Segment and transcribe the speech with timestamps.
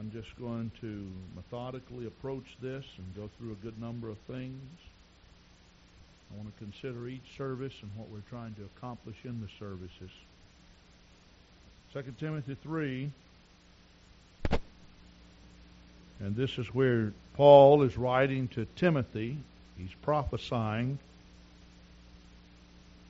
[0.00, 4.62] I'm just going to methodically approach this and go through a good number of things.
[6.32, 10.10] I want to consider each service and what we're trying to accomplish in the services.
[11.92, 13.10] 2 Timothy 3,
[16.20, 19.36] and this is where Paul is writing to Timothy.
[19.76, 20.98] He's prophesying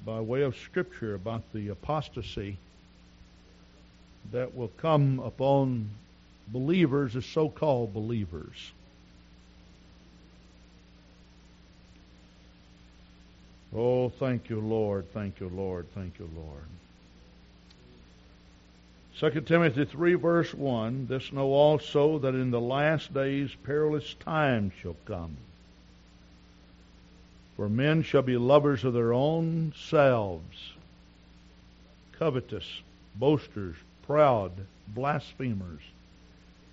[0.04, 2.56] by way of Scripture about the apostasy
[4.32, 5.90] that will come upon
[6.52, 8.72] believers as so called believers.
[13.74, 15.12] Oh, thank you, Lord.
[15.12, 15.86] Thank you, Lord.
[15.94, 16.64] Thank you, Lord.
[19.20, 24.72] 2 Timothy 3, verse 1 This know also that in the last days perilous times
[24.80, 25.36] shall come.
[27.56, 30.72] For men shall be lovers of their own selves,
[32.18, 32.80] covetous,
[33.14, 33.76] boasters,
[34.06, 34.52] proud,
[34.88, 35.82] blasphemers,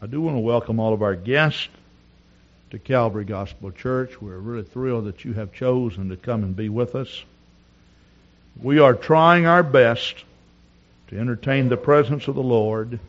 [0.00, 1.66] I do want to welcome all of our guests
[2.70, 4.22] to Calvary Gospel Church.
[4.22, 7.24] We're really thrilled that you have chosen to come and be with us.
[8.62, 10.22] We are trying our best
[11.08, 13.00] to entertain the presence of the Lord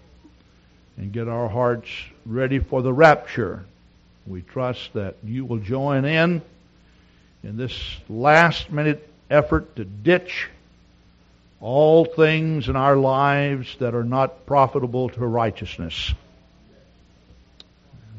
[0.98, 1.90] and get our hearts
[2.26, 3.66] ready for the rapture.
[4.26, 6.42] We trust that you will join in
[7.44, 10.50] in this last minute effort to ditch
[11.62, 16.16] all things in our lives that are not profitable to righteousness.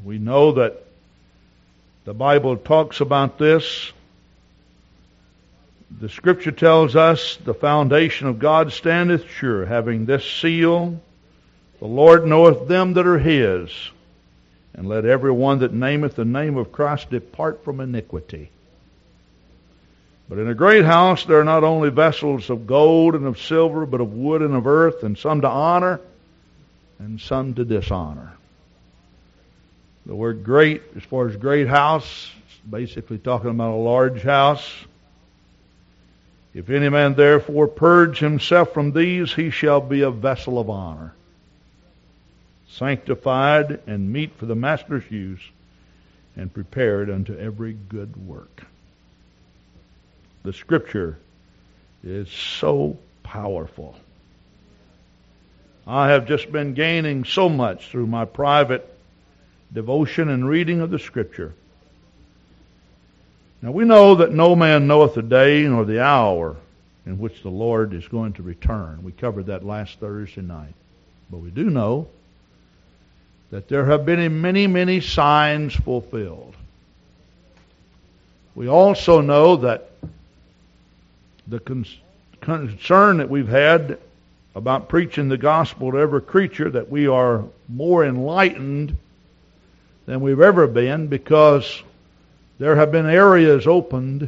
[0.03, 0.83] We know that
[2.05, 3.91] the Bible talks about this
[5.99, 10.99] the scripture tells us the foundation of God standeth sure, having this seal,
[11.79, 13.71] the Lord knoweth them that are his,
[14.73, 18.49] and let every one that nameth the name of Christ depart from iniquity.
[20.29, 23.85] But in a great house there are not only vessels of gold and of silver,
[23.85, 25.99] but of wood and of earth, and some to honor,
[26.99, 28.33] and some to dishonor.
[30.11, 32.29] The word great, as far as great house,
[32.69, 34.69] basically talking about a large house.
[36.53, 41.13] If any man therefore purge himself from these, he shall be a vessel of honor,
[42.67, 45.39] sanctified and meet for the master's use,
[46.35, 48.63] and prepared unto every good work.
[50.43, 51.19] The scripture
[52.03, 53.95] is so powerful.
[55.87, 58.90] I have just been gaining so much through my private
[59.73, 61.53] devotion and reading of the scripture.
[63.61, 66.55] Now we know that no man knoweth the day nor the hour
[67.05, 69.03] in which the Lord is going to return.
[69.03, 70.73] We covered that last Thursday night.
[71.29, 72.07] But we do know
[73.51, 76.55] that there have been many, many signs fulfilled.
[78.55, 79.91] We also know that
[81.47, 81.59] the
[82.41, 83.97] concern that we've had
[84.55, 88.97] about preaching the gospel to every creature, that we are more enlightened
[90.11, 91.83] than we've ever been because
[92.59, 94.27] there have been areas opened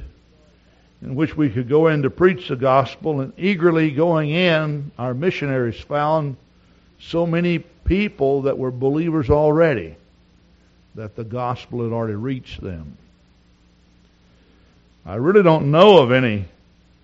[1.01, 5.13] in which we could go in to preach the gospel, and eagerly going in, our
[5.13, 6.38] missionaries found
[7.01, 9.97] so many people that were believers already
[10.95, 12.97] that the gospel had already reached them.
[15.05, 16.45] I really don't know of any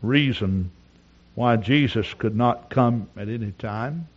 [0.01, 0.71] reason
[1.35, 4.07] why Jesus could not come at any time.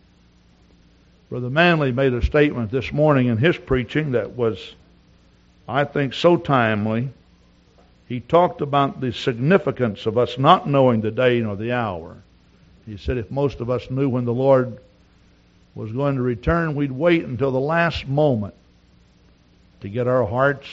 [1.33, 4.75] Brother Manley made a statement this morning in his preaching that was
[5.67, 7.09] I think, so timely.
[8.07, 12.17] He talked about the significance of us not knowing the day nor the hour.
[12.85, 14.77] He said if most of us knew when the Lord
[15.73, 18.53] was going to return, we'd wait until the last moment
[19.81, 20.67] to get our hearts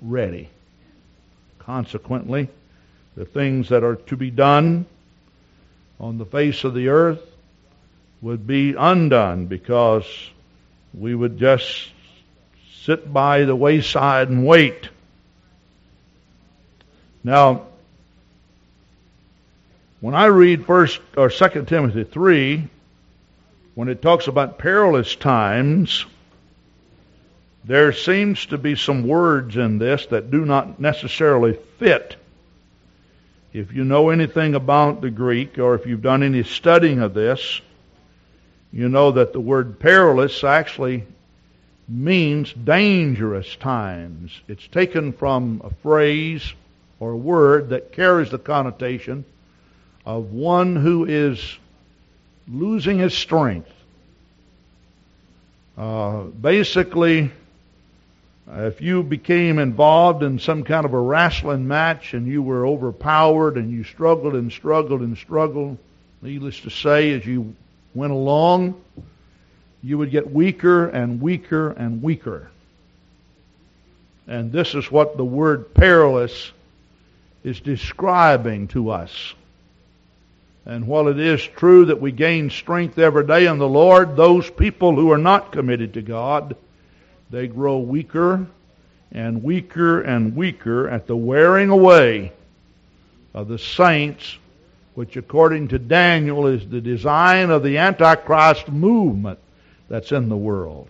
[0.00, 0.50] ready.
[1.58, 2.48] Consequently,
[3.16, 4.86] the things that are to be done
[5.98, 7.28] on the face of the earth
[8.20, 10.06] would be undone because
[10.94, 11.90] we would just
[12.82, 14.88] sit by the wayside and wait.
[17.22, 17.66] Now,
[20.00, 22.68] when I read first or second Timothy three,
[23.74, 26.06] when it talks about perilous times,
[27.64, 32.16] there seems to be some words in this that do not necessarily fit.
[33.52, 37.60] If you know anything about the Greek or if you've done any studying of this,
[38.72, 41.04] you know that the word perilous actually
[41.88, 44.38] means dangerous times.
[44.46, 46.52] It's taken from a phrase
[47.00, 49.24] or a word that carries the connotation
[50.04, 51.58] of one who is
[52.46, 53.70] losing his strength.
[55.76, 57.30] Uh, basically,
[58.50, 63.56] if you became involved in some kind of a wrestling match and you were overpowered
[63.56, 65.78] and you struggled and struggled and struggled,
[66.20, 67.54] needless to say, as you
[67.98, 68.80] went along,
[69.82, 72.50] you would get weaker and weaker and weaker.
[74.26, 76.52] And this is what the word perilous
[77.44, 79.34] is describing to us.
[80.66, 84.50] And while it is true that we gain strength every day in the Lord, those
[84.50, 86.56] people who are not committed to God,
[87.30, 88.46] they grow weaker
[89.10, 92.32] and weaker and weaker at the wearing away
[93.32, 94.36] of the saints,
[94.98, 99.38] which according to Daniel is the design of the Antichrist movement
[99.88, 100.88] that's in the world.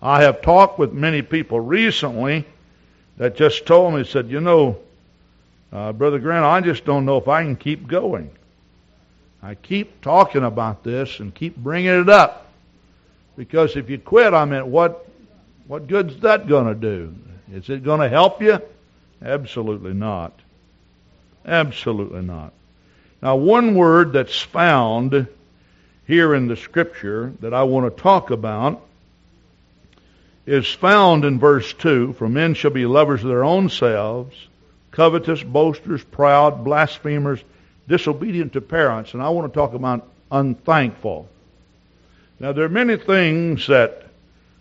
[0.00, 2.46] I have talked with many people recently
[3.16, 4.78] that just told me, said, you know,
[5.72, 8.30] uh, Brother Grant, I just don't know if I can keep going.
[9.42, 12.46] I keep talking about this and keep bringing it up.
[13.36, 15.08] Because if you quit, I mean, what,
[15.66, 17.12] what good's that going to do?
[17.52, 18.60] Is it going to help you?
[19.20, 20.32] Absolutely not.
[21.46, 22.52] Absolutely not.
[23.22, 25.26] Now, one word that's found
[26.06, 28.82] here in the scripture that I want to talk about
[30.44, 34.36] is found in verse 2 For men shall be lovers of their own selves,
[34.90, 37.42] covetous, boasters, proud, blasphemers,
[37.88, 39.14] disobedient to parents.
[39.14, 41.28] And I want to talk about unthankful.
[42.38, 44.04] Now, there are many things that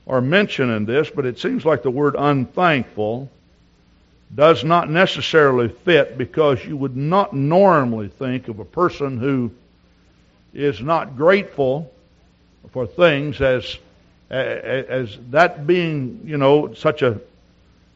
[0.08, 3.30] are mentioned in this, but it seems like the word unthankful
[4.34, 9.52] does not necessarily fit because you would not normally think of a person who
[10.54, 11.92] is not grateful
[12.72, 13.78] for things as
[14.30, 17.20] as that being you know such a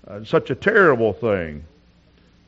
[0.08, 1.64] uh, such a terrible thing.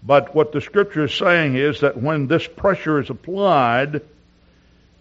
[0.03, 4.01] But what the scripture is saying is that when this pressure is applied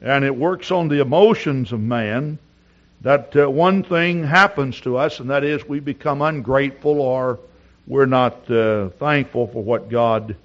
[0.02, 2.38] and it works on the emotions of man,
[3.00, 7.38] that uh, one thing happens to us, and that is we become ungrateful or
[7.90, 10.36] we're not uh, thankful for what God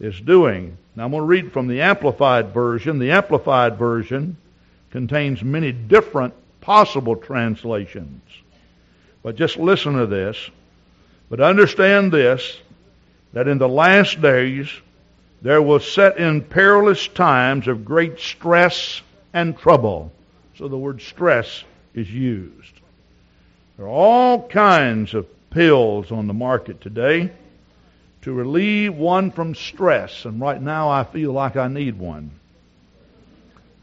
[0.00, 0.78] is doing.
[0.96, 2.98] Now I'm going to read from the Amplified Version.
[2.98, 4.38] The Amplified Version
[4.90, 6.32] contains many different
[6.62, 8.22] possible translations.
[9.22, 10.38] But just listen to this.
[11.28, 12.58] But understand this
[13.34, 14.70] that in the last days
[15.42, 19.02] there will set in perilous times of great stress
[19.34, 20.12] and trouble.
[20.56, 21.62] So the word stress
[21.92, 22.72] is used.
[23.76, 27.30] There are all kinds of pills on the market today
[28.22, 32.32] to relieve one from stress, and right now I feel like I need one.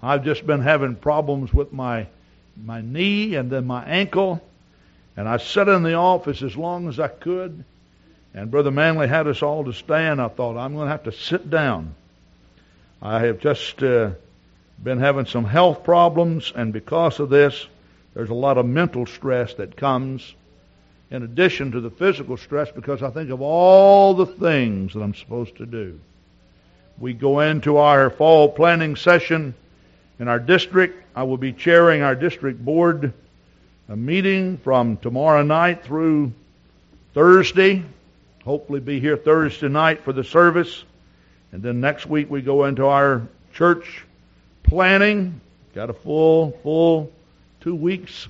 [0.04, 2.08] I've just been having problems with my
[2.62, 4.44] my knee and then my ankle,
[5.16, 7.64] and I sat in the office as long as I could,
[8.34, 10.22] and Brother Manley had us all to stand.
[10.22, 11.96] I thought, I'm going to have to sit down.
[13.02, 14.12] I have just uh,
[14.84, 17.66] been having some health problems, and because of this,
[18.14, 20.36] there's a lot of mental stress that comes
[21.12, 25.14] in addition to the physical stress because I think of all the things that I'm
[25.14, 26.00] supposed to do.
[26.98, 29.54] We go into our fall planning session
[30.20, 31.04] in our district.
[31.16, 33.14] I will be chairing our district board
[33.90, 36.32] a meeting from tomorrow night through
[37.14, 37.84] Thursday
[38.46, 40.84] hopefully be here Thursday night for the service.
[41.52, 44.04] And then next week we go into our church
[44.64, 45.40] planning.
[45.76, 47.12] Got a full, full
[47.62, 48.28] two weeks.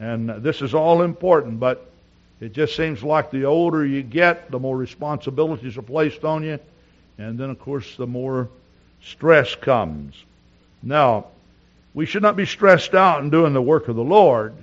[0.00, 1.90] And this is all important, but
[2.40, 6.58] it just seems like the older you get, the more responsibilities are placed on you.
[7.18, 8.48] And then, of course, the more
[9.02, 10.14] stress comes.
[10.82, 11.26] Now,
[11.94, 14.54] we should not be stressed out in doing the work of the Lord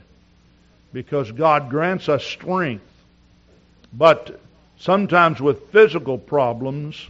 [0.94, 2.86] because God grants us strength.
[3.92, 4.40] But
[4.80, 7.10] sometimes with physical problems,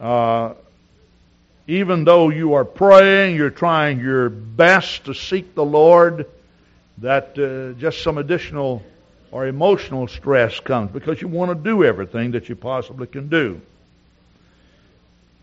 [0.00, 0.54] uh,
[1.68, 6.26] even though you are praying, you're trying your best to seek the Lord,
[6.98, 8.82] that uh, just some additional
[9.30, 13.60] or emotional stress comes because you want to do everything that you possibly can do.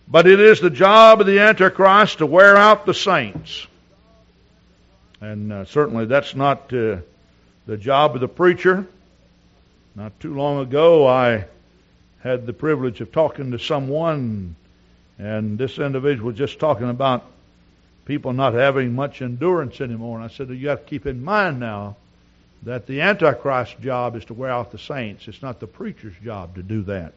[0.08, 3.68] But it is the job of the Antichrist to wear out the saints.
[5.22, 6.98] And uh, certainly that's not uh,
[7.66, 8.86] the job of the preacher.
[9.96, 11.46] Not too long ago, I
[12.22, 14.56] had the privilege of talking to someone,
[15.20, 17.24] and this individual was just talking about
[18.06, 20.18] people not having much endurance anymore.
[20.18, 21.96] And I said, You have to keep in mind now
[22.66, 25.28] that the Antichrist job is to wear out the saints.
[25.28, 27.14] It's not the preacher's job to do that.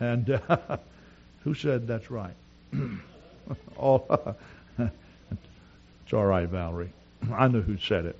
[0.00, 0.78] And uh,
[1.44, 2.34] who said that's right?
[3.80, 4.34] oh,
[4.78, 6.92] it's all right, Valerie.
[7.32, 8.16] I know who said it.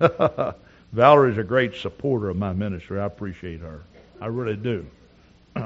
[0.92, 3.00] Valerie's a great supporter of my ministry.
[3.00, 3.82] I appreciate her.
[4.20, 4.86] I really do.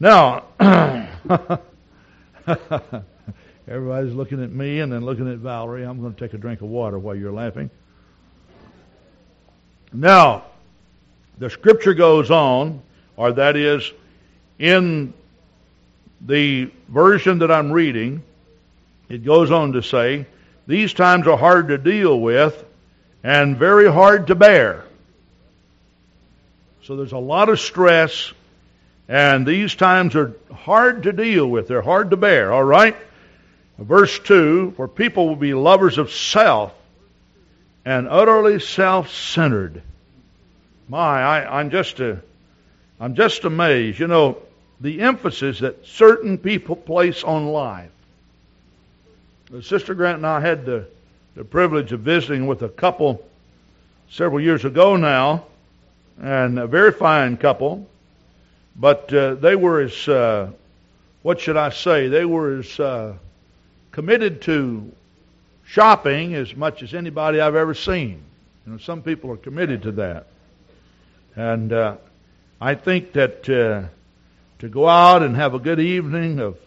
[0.00, 0.44] now,
[3.68, 5.84] everybody's looking at me and then looking at Valerie.
[5.84, 7.70] I'm going to take a drink of water while you're laughing.
[9.92, 10.44] Now,
[11.38, 12.82] the scripture goes on,
[13.16, 13.92] or that is,
[14.58, 15.12] in
[16.20, 18.22] the version that I'm reading,
[19.08, 20.26] it goes on to say,
[20.66, 22.64] these times are hard to deal with
[23.22, 24.84] and very hard to bear.
[26.82, 28.32] So there's a lot of stress,
[29.08, 31.68] and these times are hard to deal with.
[31.68, 32.96] They're hard to bear, all right?
[33.78, 36.72] Verse 2 For people will be lovers of self
[37.84, 39.82] and utterly self centered.
[40.88, 42.20] My, I, I'm just a,
[43.00, 43.98] I'm just amazed.
[43.98, 44.38] You know,
[44.80, 47.90] the emphasis that certain people place on life.
[49.62, 50.86] Sister Grant and I had the,
[51.34, 53.24] the privilege of visiting with a couple
[54.10, 55.44] several years ago now,
[56.20, 57.88] and a very fine couple,
[58.74, 60.50] but uh, they were as, uh,
[61.22, 63.14] what should I say, they were as uh,
[63.96, 64.92] committed to
[65.64, 68.20] shopping as much as anybody I've ever seen.
[68.66, 70.26] You know, some people are committed to that.
[71.34, 71.96] And uh,
[72.60, 73.88] I think that uh,
[74.58, 76.58] to go out and have a good evening of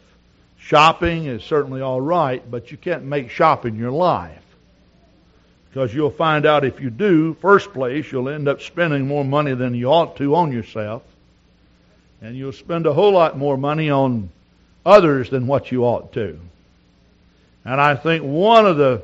[0.57, 4.41] shopping is certainly all right, but you can't make shopping your life.
[5.69, 9.53] Because you'll find out if you do, first place, you'll end up spending more money
[9.53, 11.03] than you ought to on yourself.
[12.23, 14.31] And you'll spend a whole lot more money on
[14.83, 16.39] others than what you ought to.
[17.65, 19.03] And I think one of the,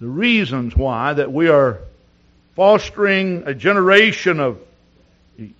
[0.00, 1.80] the reasons why that we are
[2.54, 4.58] fostering a generation of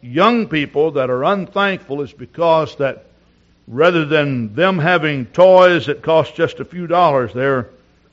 [0.01, 3.07] young people that are unthankful is because that
[3.67, 7.71] rather than them having toys that cost just a few dollars, they're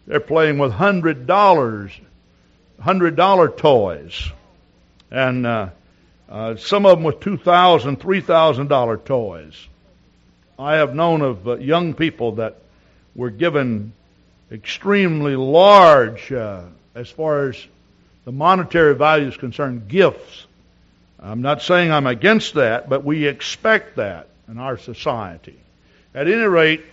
[0.08, 1.91] they're playing with hundred dollars,
[2.79, 4.32] hundred dollar toys,
[5.12, 5.70] and uh,
[6.27, 9.68] uh, some of them with two thousand, three thousand dollar toys.
[10.58, 12.58] I have known of uh, young people that
[13.19, 13.93] were given
[14.51, 16.63] extremely large, uh,
[16.95, 17.67] as far as
[18.25, 20.47] the monetary value is concerned, gifts
[21.21, 25.57] I'm not saying I'm against that, but we expect that in our society.
[26.15, 26.83] At any rate,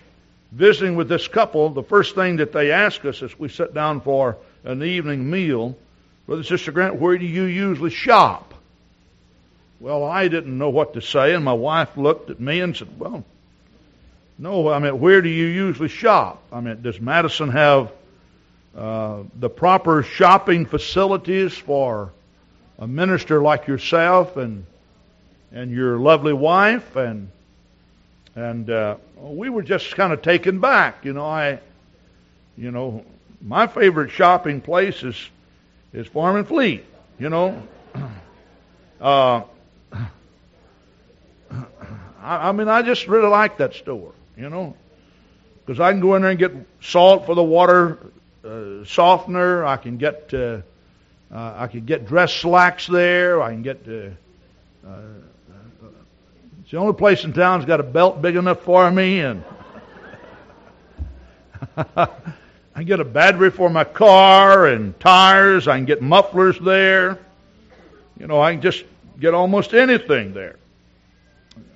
[0.51, 4.01] visiting with this couple, the first thing that they ask us as we sit down
[4.01, 5.77] for an evening meal,
[6.25, 8.53] Brother Sister Grant, where do you usually shop?
[9.79, 12.99] Well, I didn't know what to say, and my wife looked at me and said,
[12.99, 13.23] Well,
[14.39, 16.43] no, I mean, where do you usually shop?
[16.51, 17.91] I mean, does Madison have
[18.77, 22.11] uh, the proper shopping facilities for
[22.77, 24.65] a minister like yourself and
[25.51, 27.29] and your lovely wife and
[28.35, 31.03] and uh, we were just kind of taken back.
[31.03, 31.59] You know, I
[32.55, 33.03] you know
[33.41, 35.29] my favorite shopping place is
[35.91, 36.85] is Farm and Fleet.
[37.17, 37.63] You know,
[39.01, 39.41] uh,
[41.51, 44.13] I, I mean I just really like that store.
[44.37, 44.75] You know,
[45.65, 47.97] because I can go in there and get salt for the water
[48.45, 49.65] uh, softener.
[49.65, 50.61] I can get uh,
[51.33, 53.41] uh, I can get dress slacks there.
[53.41, 53.85] I can get.
[53.87, 54.09] Uh,
[54.87, 54.99] uh,
[56.61, 59.43] it's the only place in town that's got a belt big enough for me, and
[61.77, 62.07] I
[62.75, 65.67] can get a battery for my car and tires.
[65.67, 67.19] I can get mufflers there.
[68.19, 68.83] You know, I can just
[69.19, 70.57] get almost anything there.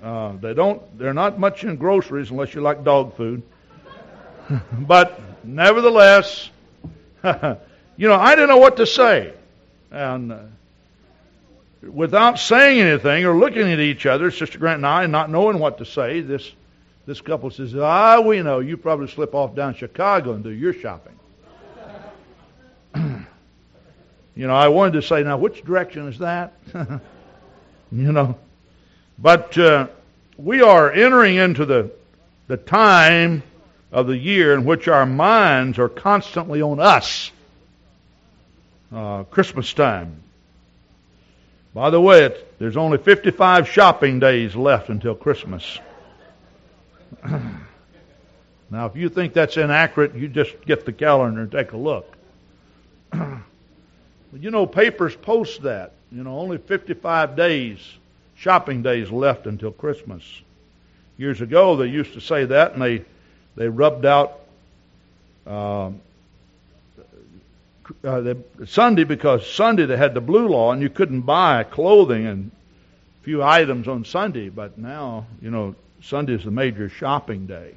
[0.02, 0.98] Uh, they don't.
[0.98, 3.42] They're not much in groceries unless you like dog food.
[4.72, 6.50] but nevertheless,
[7.24, 9.32] you know, I didn't know what to say.
[9.90, 10.38] And uh,
[11.82, 15.58] without saying anything or looking at each other, Sister Grant and I, and not knowing
[15.58, 16.50] what to say, this
[17.06, 20.72] this couple says, "Ah, we know you probably slip off down Chicago and do your
[20.72, 21.18] shopping."
[24.34, 26.52] you know, I wanted to say, now which direction is that?
[26.74, 28.38] you know,
[29.18, 29.88] but uh,
[30.36, 31.90] we are entering into the
[32.48, 33.42] the time
[33.90, 37.30] of the year in which our minds are constantly on us
[38.92, 40.22] uh, Christmas time.
[41.74, 45.78] By the way, there's only 55 shopping days left until Christmas.
[47.24, 52.14] now, if you think that's inaccurate, you just get the calendar and take a look.
[53.14, 55.92] you know, papers post that.
[56.10, 57.78] You know, only 55 days,
[58.42, 60.24] shopping days left until Christmas.
[61.16, 63.04] Years ago, they used to say that, and they
[63.54, 64.40] they rubbed out
[65.46, 65.90] uh,
[68.04, 72.26] uh, the Sunday because Sunday they had the blue law and you couldn't buy clothing
[72.26, 72.50] and
[73.20, 74.48] a few items on Sunday.
[74.48, 77.74] But now, you know, Sunday is the major shopping day.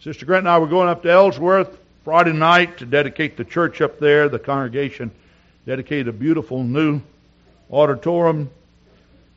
[0.00, 3.80] Sister Grant and I were going up to Ellsworth Friday night to dedicate the church
[3.80, 4.28] up there.
[4.28, 5.10] The congregation
[5.66, 7.00] dedicated a beautiful new
[7.70, 8.50] auditorium.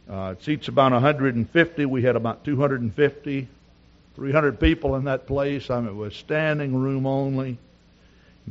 [0.09, 1.85] Uh, it seats about 150.
[1.85, 3.47] We had about 250,
[4.15, 5.69] 300 people in that place.
[5.69, 7.57] I mean, it was standing room only.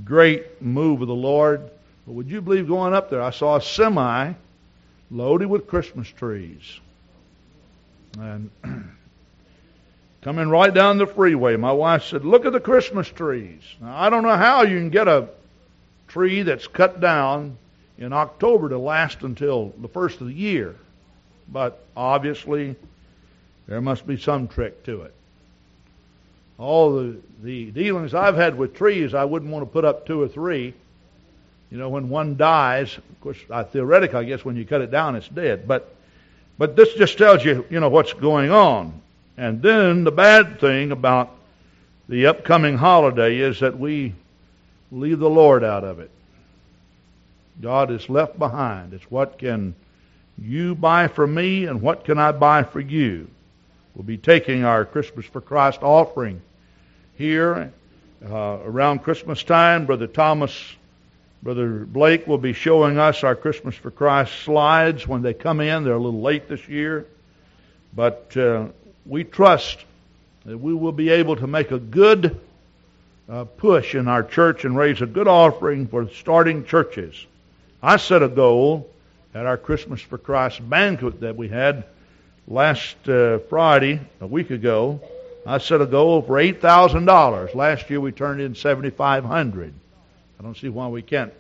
[0.05, 1.71] Great move of the Lord.
[2.07, 4.33] But would you believe going up there, I saw a semi
[5.11, 6.81] loaded with Christmas trees.
[8.19, 8.51] And
[10.23, 13.63] coming right down the freeway, my wife said, Look at the Christmas trees.
[13.81, 15.29] Now, I don't know how you can get a
[16.09, 17.57] tree that's cut down
[17.97, 20.75] in October to last until the first of the year.
[21.53, 22.77] But obviously,
[23.67, 25.15] there must be some trick to it.
[26.59, 30.23] All the, the dealings I've had with trees, I wouldn't want to put up two
[30.23, 30.75] or three.
[31.71, 34.91] You know, when one dies, of course, uh, theoretically, I guess when you cut it
[34.91, 35.67] down, it's dead.
[35.67, 35.95] But,
[36.59, 39.01] but this just tells you, you know, what's going on.
[39.37, 41.31] And then the bad thing about
[42.09, 44.15] the upcoming holiday is that we
[44.93, 46.11] leave the Lord out of it.
[47.61, 48.93] God is left behind.
[48.93, 49.75] It's what can
[50.39, 53.29] you buy for me and what can I buy for you?
[53.95, 56.43] We'll be taking our Christmas for Christ offering
[57.17, 57.73] here
[58.25, 59.87] uh, around Christmas time.
[59.87, 60.75] Brother Thomas,
[61.43, 65.85] Brother Blake will be showing us our Christmas for Christ slides when they come in.
[65.85, 67.07] They're a little late this year,
[67.95, 68.67] but uh,
[69.07, 69.79] we trust
[70.45, 72.41] that we will be able to make a good
[73.29, 77.27] uh, push in our church and raise a good offering for starting churches.
[77.83, 78.91] I set a goal
[79.35, 81.85] at our Christmas for Christ banquet that we had
[82.47, 85.01] last uh, Friday, a week ago.
[85.47, 87.55] I set a goal for eight thousand dollars.
[87.55, 89.75] Last year we turned in seventy five hundred.
[90.39, 91.33] I don't see why we can't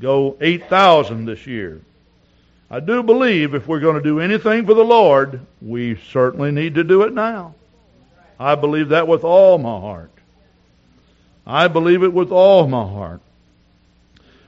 [0.00, 1.80] go eight thousand this year.
[2.70, 6.76] I do believe if we're going to do anything for the Lord, we certainly need
[6.76, 7.54] to do it now.
[8.38, 10.10] I believe that with all my heart.
[11.46, 13.20] I believe it with all my heart.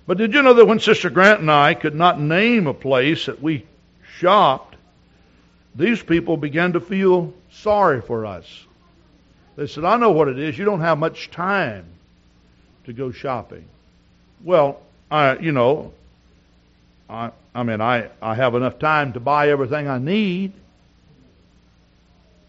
[0.07, 3.27] But did you know that when Sister Grant and I could not name a place
[3.27, 3.65] that we
[4.19, 4.77] shopped,
[5.75, 8.67] these people began to feel sorry for us.
[9.57, 10.59] They said, I know what it is.
[10.59, 11.85] You don't have much time
[12.85, 13.65] to go shopping.
[14.43, 15.93] Well, I, you know,
[17.09, 20.53] I, I mean, I, I have enough time to buy everything I need.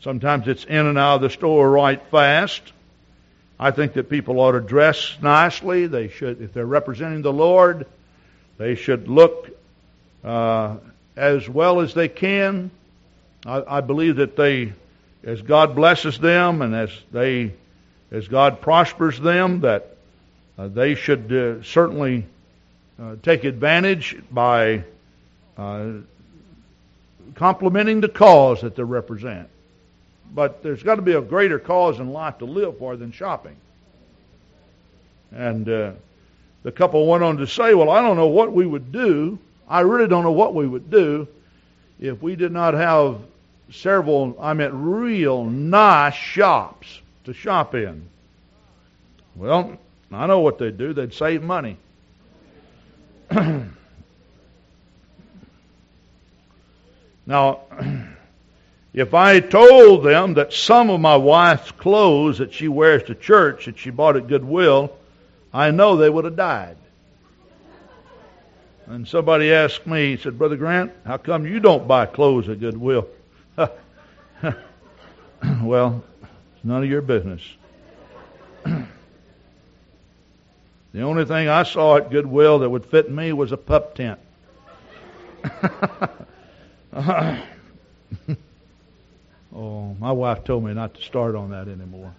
[0.02, 2.62] Sometimes it's in and out of the store right fast.
[3.60, 5.88] I think that people ought to dress nicely.
[5.88, 7.86] They should, if they're representing the Lord,
[8.58, 9.50] they should look
[10.24, 10.78] uh,
[11.16, 12.72] as well as they can.
[13.46, 14.74] I, I believe that they,
[15.24, 17.54] as God blesses them and as they,
[18.12, 19.96] as God prospers them, that
[20.58, 22.26] uh, they should uh, certainly
[23.02, 24.84] uh, take advantage by
[25.58, 25.92] uh,
[27.36, 29.50] complimenting the cause that they represent.
[30.34, 33.56] But there's got to be a greater cause in life to live for than shopping.
[35.32, 35.91] And uh,
[36.63, 39.38] the couple went on to say, Well, I don't know what we would do.
[39.67, 41.28] I really don't know what we would do
[42.04, 43.19] if we did not have
[43.72, 48.08] several, I meant real nice shops to shop in.
[49.36, 49.78] Well,
[50.12, 50.93] I know what they'd do.
[50.93, 51.78] They'd save money.
[57.26, 57.62] now,
[58.93, 63.65] if I told them that some of my wife's clothes that she wears to church
[63.65, 64.91] that she bought at Goodwill,
[65.51, 66.77] I know they would have died.
[68.86, 72.60] And somebody asked me, he said, Brother Grant, how come you don't buy clothes at
[72.60, 73.08] Goodwill?
[73.58, 73.73] well,
[76.21, 77.41] it's none of your business.
[78.63, 78.86] the
[81.01, 84.19] only thing I saw at Goodwill that would fit me was a pup tent.
[89.56, 92.13] Oh, my wife told me not to start on that anymore.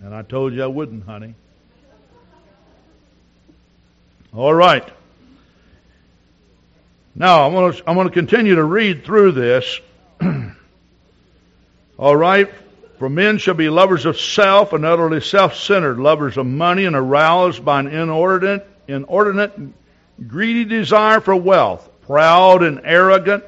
[0.00, 1.34] And I told you I wouldn't, honey.
[4.34, 4.88] All right.
[7.14, 9.80] Now, I'm going to, I'm going to continue to read through this.
[11.98, 12.48] All right.
[12.98, 17.64] For men shall be lovers of self and utterly self-centered, lovers of money and aroused
[17.64, 19.52] by an inordinate, inordinate,
[20.26, 23.44] greedy desire for wealth proud and arrogant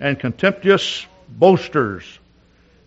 [0.00, 2.18] and contemptuous boasters.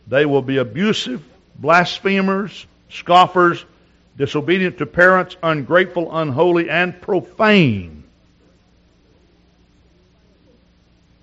[0.08, 1.24] They will be abusive,
[1.56, 3.64] blasphemers, scoffers,
[4.18, 8.04] disobedient to parents, ungrateful, unholy, and profane.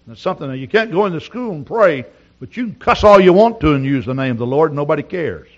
[0.07, 2.07] That's something that you can't go into school and pray,
[2.41, 4.73] but you can cuss all you want to and use the name of the Lord,
[4.73, 5.49] nobody cares.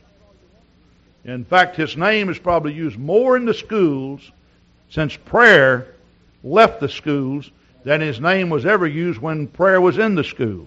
[1.25, 4.29] In fact, his name is probably used more in the schools
[4.91, 5.87] since prayer
[6.43, 7.51] left the schools
[7.85, 10.67] than his name was ever used when prayer was in the school.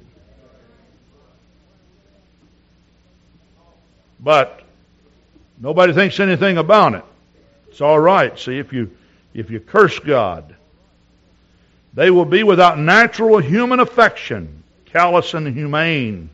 [4.19, 4.61] But
[5.59, 7.03] nobody thinks anything about it.
[7.69, 8.37] It's all right.
[8.37, 8.91] See, if you
[9.33, 10.55] if you curse God,
[11.93, 16.29] they will be without natural human affection, callous and humane,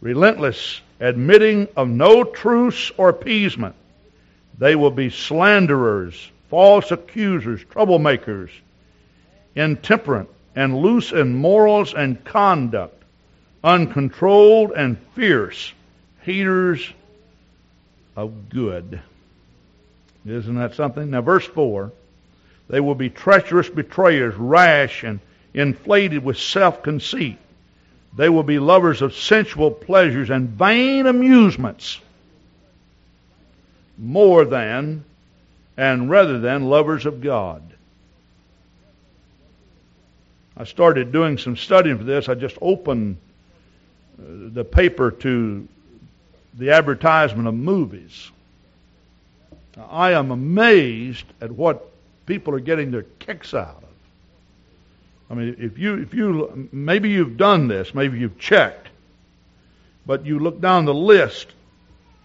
[0.00, 3.74] relentless, admitting of no truce or appeasement.
[4.58, 8.50] They will be slanderers, false accusers, troublemakers,
[9.54, 13.02] intemperate, and loose in morals and conduct,
[13.62, 15.72] uncontrolled and fierce,
[16.22, 16.88] haters
[18.16, 19.00] of good.
[20.26, 21.10] Isn't that something?
[21.10, 21.92] Now, verse 4
[22.70, 25.18] they will be treacherous betrayers, rash and
[25.52, 27.36] inflated with self conceit.
[28.16, 32.00] They will be lovers of sensual pleasures and vain amusements
[33.98, 35.04] more than
[35.76, 37.62] and rather than lovers of God.
[40.60, 42.28] I started doing some studying for this.
[42.28, 43.16] I just opened
[44.18, 45.66] uh, the paper to
[46.52, 48.30] the advertisement of movies.
[49.88, 51.90] I am amazed at what
[52.26, 53.88] people are getting their kicks out of.
[55.30, 58.88] I mean, if you, if you, maybe you've done this, maybe you've checked,
[60.04, 61.46] but you look down the list,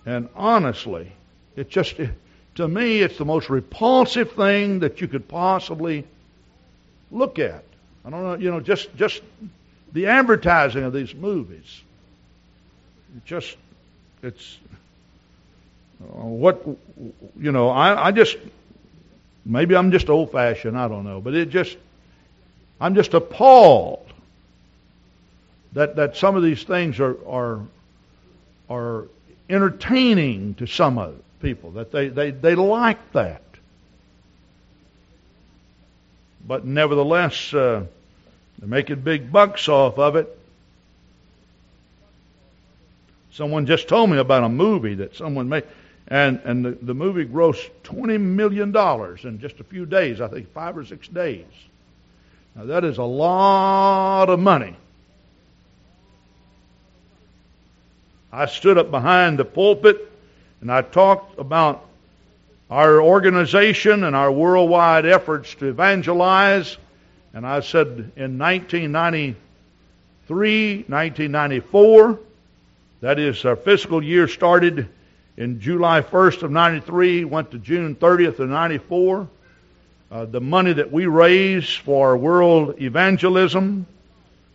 [0.05, 1.09] and honestly,
[1.55, 1.95] it just,
[2.55, 6.03] to me, it's the most repulsive thing that you could possibly
[7.11, 7.63] look at.
[8.05, 9.21] I don't know, you know, just, just
[9.91, 11.81] the advertising of these movies.
[13.17, 13.57] It just,
[14.21, 14.59] it's,
[16.03, 16.63] uh, what,
[17.39, 18.37] you know, I, I just,
[19.43, 21.77] maybe I'm just old fashioned, I don't know, but it just,
[22.79, 24.05] I'm just appalled
[25.73, 27.61] that, that some of these things are, are,
[28.69, 29.05] are
[29.49, 33.41] entertaining to some of people, that they, they, they like that.
[36.47, 37.85] But nevertheless, uh,
[38.59, 40.37] they're making big bucks off of it.
[43.31, 45.65] Someone just told me about a movie that someone made,
[46.07, 48.75] and, and the, the movie grossed $20 million
[49.23, 51.45] in just a few days, I think five or six days.
[52.55, 54.75] Now, that is a lot of money.
[58.31, 60.11] I stood up behind the pulpit
[60.61, 61.85] and I talked about
[62.69, 66.77] our organization and our worldwide efforts to evangelize.
[67.35, 72.19] And I said in 1993, 1994,
[73.01, 74.87] that is, our fiscal year started
[75.35, 79.27] in July 1st of 93, went to June 30th of 94.
[80.09, 83.85] Uh, the money that we raised for world evangelism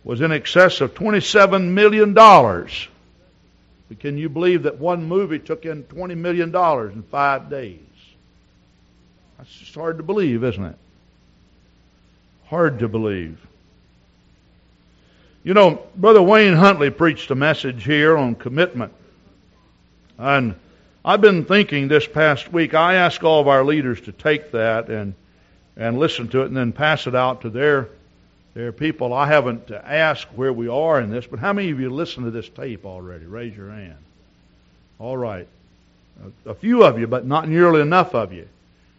[0.03, 2.15] was in excess of $27 million.
[2.15, 6.55] But can you believe that one movie took in $20 million
[6.91, 7.77] in five days?
[9.37, 10.77] That's just hard to believe, isn't it?
[12.51, 13.37] Hard to believe.
[15.45, 18.91] You know, Brother Wayne Huntley preached a message here on commitment.
[20.17, 20.55] And
[21.05, 24.89] I've been thinking this past week, I ask all of our leaders to take that
[24.89, 25.13] and,
[25.77, 27.87] and listen to it and then pass it out to their,
[28.53, 29.13] their people.
[29.13, 32.31] I haven't asked where we are in this, but how many of you listened to
[32.31, 33.27] this tape already?
[33.27, 33.95] Raise your hand.
[34.99, 35.47] All right.
[36.45, 38.45] A, a few of you, but not nearly enough of you.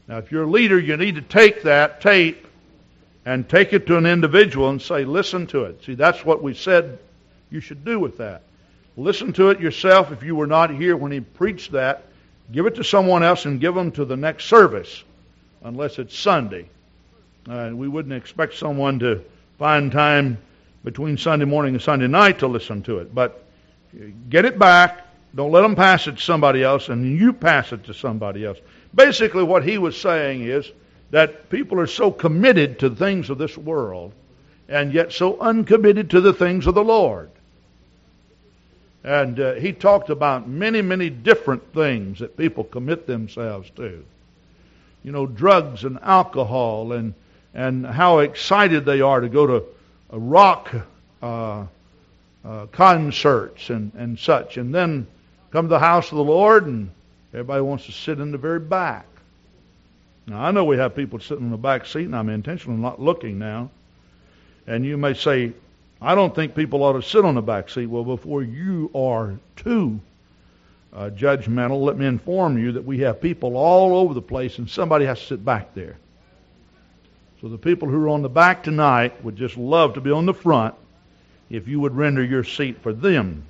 [0.09, 2.42] Now, if you're a leader, you need to take that tape
[3.25, 5.85] and take it to an individual and say, listen to it.
[5.85, 6.99] See, that's what we said
[7.51, 8.43] you should do with that.
[8.97, 12.05] Listen to it yourself if you were not here when he preached that.
[12.51, 15.05] Give it to someone else and give them to the next service,
[15.63, 16.69] unless it's Sunday.
[17.49, 19.25] Uh, we wouldn't expect someone to
[19.59, 20.39] find time
[20.85, 23.15] between Sunday morning and Sunday night to listen to it.
[23.15, 23.45] But
[24.29, 25.07] get it back.
[25.35, 28.59] Don't let them pass it to somebody else, and you pass it to somebody else.
[28.95, 30.71] Basically, what he was saying is
[31.13, 34.13] that people are so committed to the things of this world
[34.69, 37.31] and yet so uncommitted to the things of the Lord.
[39.05, 44.03] And uh, he talked about many, many different things that people commit themselves to.
[45.05, 47.13] You know, drugs and alcohol, and
[47.55, 49.65] and how excited they are to go to
[50.13, 50.73] rock
[51.21, 51.67] uh,
[52.45, 55.07] uh, concerts and and such, and then
[55.51, 56.89] come to the house of the Lord, and
[57.33, 59.07] everybody wants to sit in the very back.
[60.27, 63.01] Now I know we have people sitting in the back seat, and I'm intentionally not
[63.01, 63.71] looking now.
[64.67, 65.53] And you may say,
[66.01, 67.87] I don't think people ought to sit on the back seat.
[67.87, 70.01] Well, before you are too
[70.93, 74.69] uh, judgmental, let me inform you that we have people all over the place, and
[74.69, 75.97] somebody has to sit back there.
[77.41, 80.27] So the people who are on the back tonight would just love to be on
[80.27, 80.77] the front
[81.51, 83.45] if you would render your seat for them.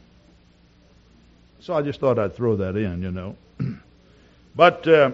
[1.61, 3.37] So I just thought I'd throw that in, you know.
[4.57, 5.13] but uh,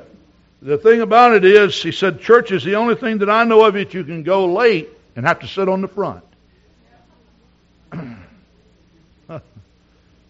[0.60, 3.64] the thing about it is, he said, church is the only thing that I know
[3.64, 6.24] of that you can go late and have to sit on the front.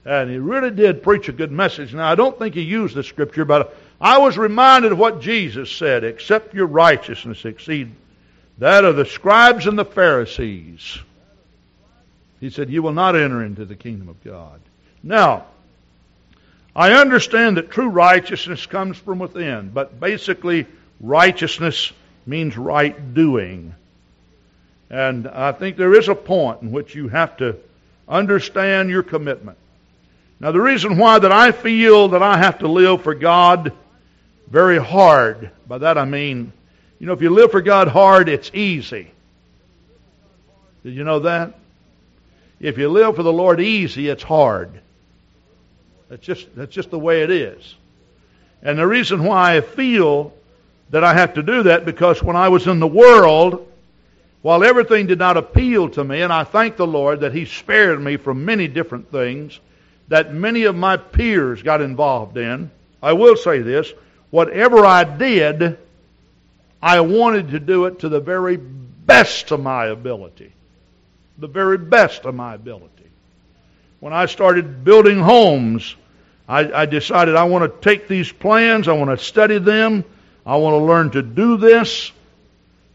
[0.09, 1.93] And he really did preach a good message.
[1.93, 5.71] Now, I don't think he used the scripture, but I was reminded of what Jesus
[5.71, 7.93] said, except your righteousness exceed
[8.57, 10.99] that of the scribes and the Pharisees.
[12.41, 14.61] He said, You will not enter into the kingdom of God.
[15.03, 15.45] Now,
[16.79, 20.65] I understand that true righteousness comes from within, but basically,
[21.01, 21.93] righteousness
[22.25, 23.75] means right doing.
[24.89, 27.57] And I think there is a point in which you have to
[28.09, 29.59] understand your commitment.
[30.39, 33.73] Now, the reason why that I feel that I have to live for God
[34.49, 36.53] very hard, by that I mean,
[37.01, 39.11] you know, if you live for God hard, it's easy.
[40.85, 41.59] Did you know that?
[42.61, 44.81] If you live for the Lord easy, it's hard.
[46.09, 47.75] That's just, that's just the way it is.
[48.63, 50.33] And the reason why I feel
[50.91, 53.71] that I have to do that, because when I was in the world,
[54.43, 58.01] while everything did not appeal to me, and I thank the Lord that He spared
[58.01, 59.61] me from many different things
[60.09, 62.71] that many of my peers got involved in,
[63.03, 63.93] I will say this
[64.31, 65.79] whatever I did,
[66.83, 70.53] I wanted to do it to the very best of my ability.
[71.39, 72.93] The very best of my ability.
[74.01, 75.97] When I started building homes,
[76.49, 80.05] I, I decided I want to take these plans, I want to study them,
[80.47, 82.13] I want to learn to do this,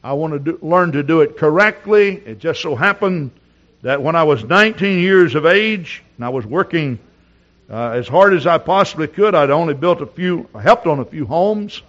[0.03, 2.15] I want to do, learn to do it correctly.
[2.25, 3.31] It just so happened
[3.81, 6.99] that when I was 19 years of age, and I was working
[7.69, 9.35] uh, as hard as I possibly could.
[9.35, 11.81] I'd only built a few, helped on a few homes,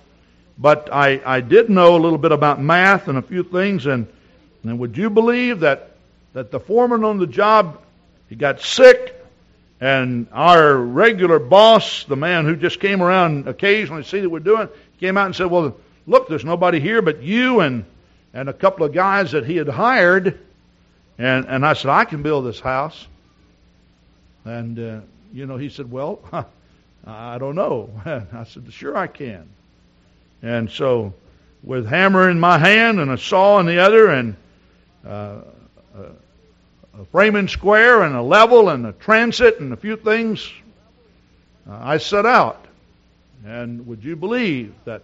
[0.59, 3.87] but I, I did know a little bit about math and a few things.
[3.87, 4.09] And,
[4.65, 5.97] and would you believe that,
[6.33, 7.81] that the foreman on the job,
[8.29, 9.21] he got sick,
[9.81, 14.41] and our regular boss, the man who just came around occasionally to see that we're
[14.41, 14.69] doing,
[15.01, 17.85] came out and said, well, look, there's nobody here but you and,
[18.33, 20.39] and a couple of guys that he had hired.
[21.19, 23.07] And, and I said, I can build this house.
[24.45, 25.01] And uh,
[25.35, 26.21] you know, he said, Well,
[27.07, 27.91] I don't know.
[28.33, 29.49] I said, Sure, I can.
[30.43, 31.15] And so,
[31.63, 34.37] with hammer in my hand and a saw in the other, and
[35.07, 35.41] uh,
[37.01, 40.51] a, framing square and a level and a transit and a few things,
[41.69, 42.65] uh, I set out.
[43.47, 45.03] And would you believe that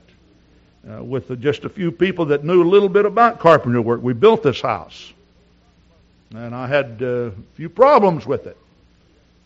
[0.89, 4.13] uh, with just a few people that knew a little bit about carpenter work, we
[4.13, 5.13] built this house?
[6.35, 8.57] And I had uh, a few problems with it.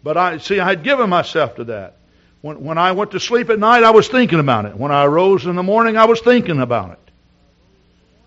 [0.02, 1.96] But I see, I had given myself to that.
[2.42, 4.76] When, when I went to sleep at night, I was thinking about it.
[4.76, 7.04] When I arose in the morning, I was thinking about it.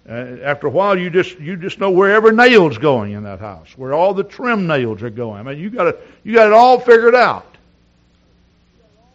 [0.09, 3.39] Uh, after a while, you just you just know where every nail's going in that
[3.39, 5.39] house, where all the trim nails are going.
[5.39, 7.57] I mean, you got it you got it all figured out.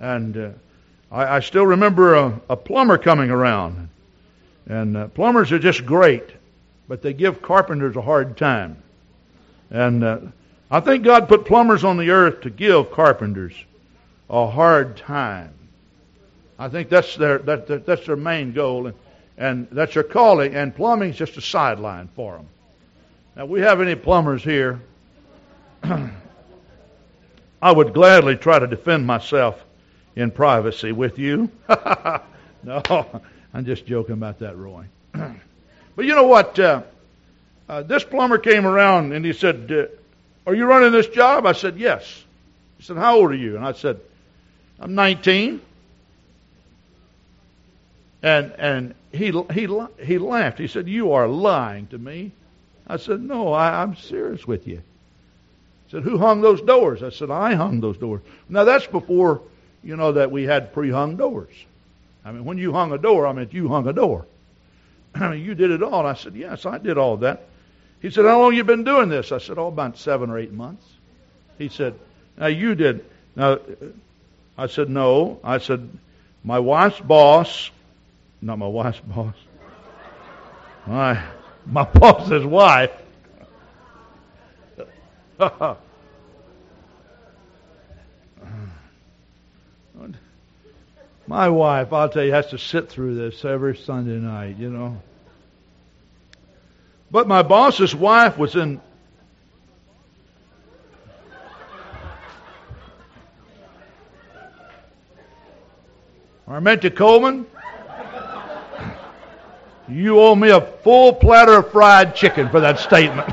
[0.00, 0.50] And uh,
[1.10, 3.88] I, I still remember a, a plumber coming around,
[4.66, 6.28] and uh, plumbers are just great,
[6.88, 8.76] but they give carpenters a hard time.
[9.70, 10.18] And uh,
[10.70, 13.54] I think God put plumbers on the earth to give carpenters
[14.28, 15.54] a hard time.
[16.58, 18.96] I think that's their that, that, that's their main goal, and,
[19.38, 20.54] and that's their calling.
[20.54, 22.48] And plumbing's just a sideline for them.
[23.36, 24.80] Now, we have any plumbers here?
[25.82, 26.10] I
[27.70, 29.62] would gladly try to defend myself
[30.16, 31.50] in privacy with you.
[32.62, 32.82] no,
[33.54, 34.86] I'm just joking about that, Roy.
[35.12, 36.58] but you know what?
[36.58, 36.82] Uh,
[37.68, 39.86] uh, this plumber came around and he said, uh,
[40.46, 41.46] are you running this job?
[41.46, 42.24] I said, Yes.
[42.78, 43.56] He said, How old are you?
[43.56, 44.00] And I said,
[44.80, 45.60] I'm 19.
[48.22, 49.68] And, and he, he,
[50.02, 50.58] he laughed.
[50.58, 52.32] He said, You are lying to me.
[52.86, 54.76] I said, No, I, I'm serious with you.
[55.86, 57.02] He said, Who hung those doors?
[57.02, 58.22] I said, I hung those doors.
[58.48, 59.42] Now, that's before,
[59.82, 61.52] you know, that we had pre hung doors.
[62.24, 64.26] I mean, when you hung a door, I mean, you hung a door.
[65.14, 66.06] I mean, you did it all.
[66.06, 67.42] I said, Yes, I did all that.
[68.00, 69.32] He said, How long you been doing this?
[69.32, 70.86] I said, Oh, about seven or eight months.
[71.58, 71.94] He said,
[72.36, 73.04] Now you did.
[73.34, 73.58] Now,
[74.56, 75.40] I said, No.
[75.42, 75.88] I said,
[76.44, 77.70] My wife's boss,
[78.42, 79.36] not my wife's boss,
[80.86, 81.22] my,
[81.64, 82.90] my boss's wife.
[91.26, 95.00] my wife, I'll tell you, has to sit through this every Sunday night, you know.
[97.10, 98.80] But my boss's wife was in
[106.48, 107.46] Armenta Coleman,
[109.88, 113.28] you owe me a full platter of fried chicken for that statement.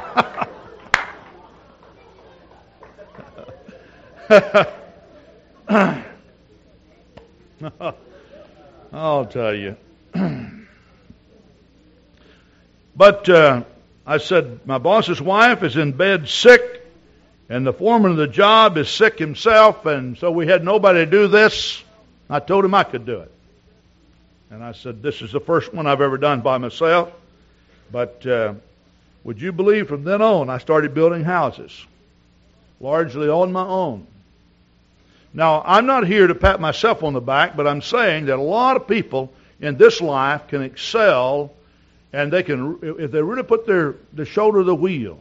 [8.94, 9.76] I'll tell you.
[12.96, 13.64] But uh,
[14.06, 16.86] I said, my boss's wife is in bed sick,
[17.48, 21.10] and the foreman of the job is sick himself, and so we had nobody to
[21.10, 21.82] do this.
[22.30, 23.32] I told him I could do it.
[24.52, 27.12] And I said, This is the first one I've ever done by myself.
[27.92, 28.54] But uh,
[29.24, 31.86] would you believe from then on, I started building houses,
[32.80, 34.08] largely on my own.
[35.34, 38.42] Now, I'm not here to pat myself on the back, but I'm saying that a
[38.42, 41.54] lot of people in this life can excel
[42.12, 45.20] and they can, if they really put their, the shoulder to the wheel.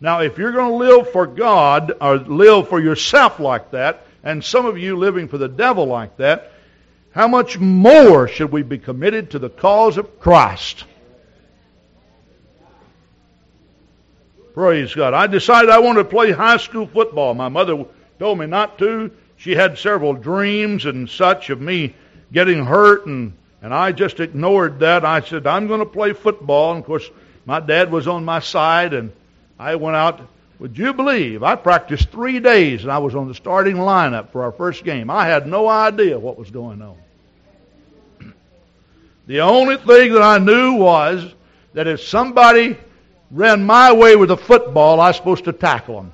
[0.00, 4.42] Now, if you're going to live for God or live for yourself like that, and
[4.42, 6.52] some of you living for the devil like that,
[7.12, 10.84] how much more should we be committed to the cause of Christ?
[14.54, 15.14] Praise God.
[15.14, 17.34] I decided I wanted to play high school football.
[17.34, 17.84] My mother
[18.18, 19.10] told me not to.
[19.36, 21.94] She had several dreams and such of me
[22.32, 25.04] getting hurt, and, and I just ignored that.
[25.04, 26.72] I said, I'm going to play football.
[26.72, 27.08] And of course,
[27.46, 29.12] my dad was on my side, and
[29.58, 30.20] I went out.
[30.60, 34.42] Would you believe I practiced three days and I was on the starting lineup for
[34.42, 35.08] our first game?
[35.08, 36.96] I had no idea what was going on.
[39.26, 41.34] The only thing that I knew was
[41.72, 42.76] that if somebody
[43.30, 46.12] ran my way with a football, I was supposed to tackle them.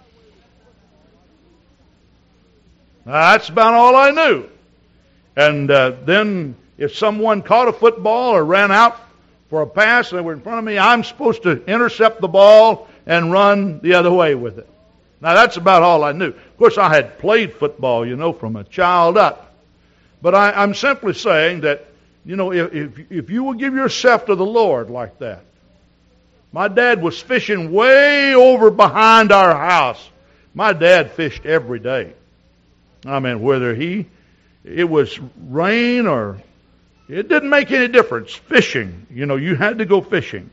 [3.06, 4.48] That's about all I knew.
[5.35, 9.00] And uh, then if someone caught a football or ran out
[9.48, 12.28] for a pass and they were in front of me, I'm supposed to intercept the
[12.28, 14.68] ball and run the other way with it.
[15.20, 16.28] Now that's about all I knew.
[16.28, 19.54] Of course, I had played football, you know, from a child up.
[20.20, 21.86] But I, I'm simply saying that,
[22.24, 25.44] you know, if, if, if you will give yourself to the Lord like that.
[26.52, 30.08] My dad was fishing way over behind our house.
[30.54, 32.12] My dad fished every day.
[33.04, 34.06] I mean, whether he
[34.64, 36.38] it was rain or
[37.08, 38.34] it didn't make any difference.
[38.34, 40.50] Fishing, you know, you had to go fishing.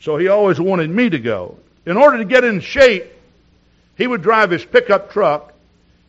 [0.00, 1.58] So he always wanted me to go.
[1.86, 3.06] In order to get in shape,
[3.96, 5.54] he would drive his pickup truck,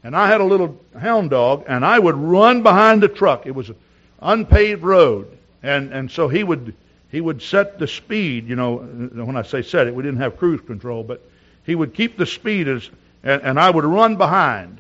[0.04, 3.46] and I had a little hound dog, and I would run behind the truck.
[3.46, 3.76] It was an
[4.22, 6.74] unpaved road, and and so he would
[7.12, 8.48] he would set the speed.
[8.48, 11.22] You know, when I say set it, we didn't have cruise control, but
[11.66, 12.90] he would keep the speed as,
[13.24, 14.80] and, and I would run behind,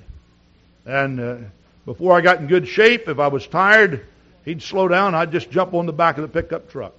[0.85, 1.19] and.
[1.19, 1.35] Uh,
[1.87, 4.05] before I got in good shape, if I was tired,
[4.43, 5.15] he'd slow down.
[5.15, 6.93] I'd just jump on the back of the pickup truck.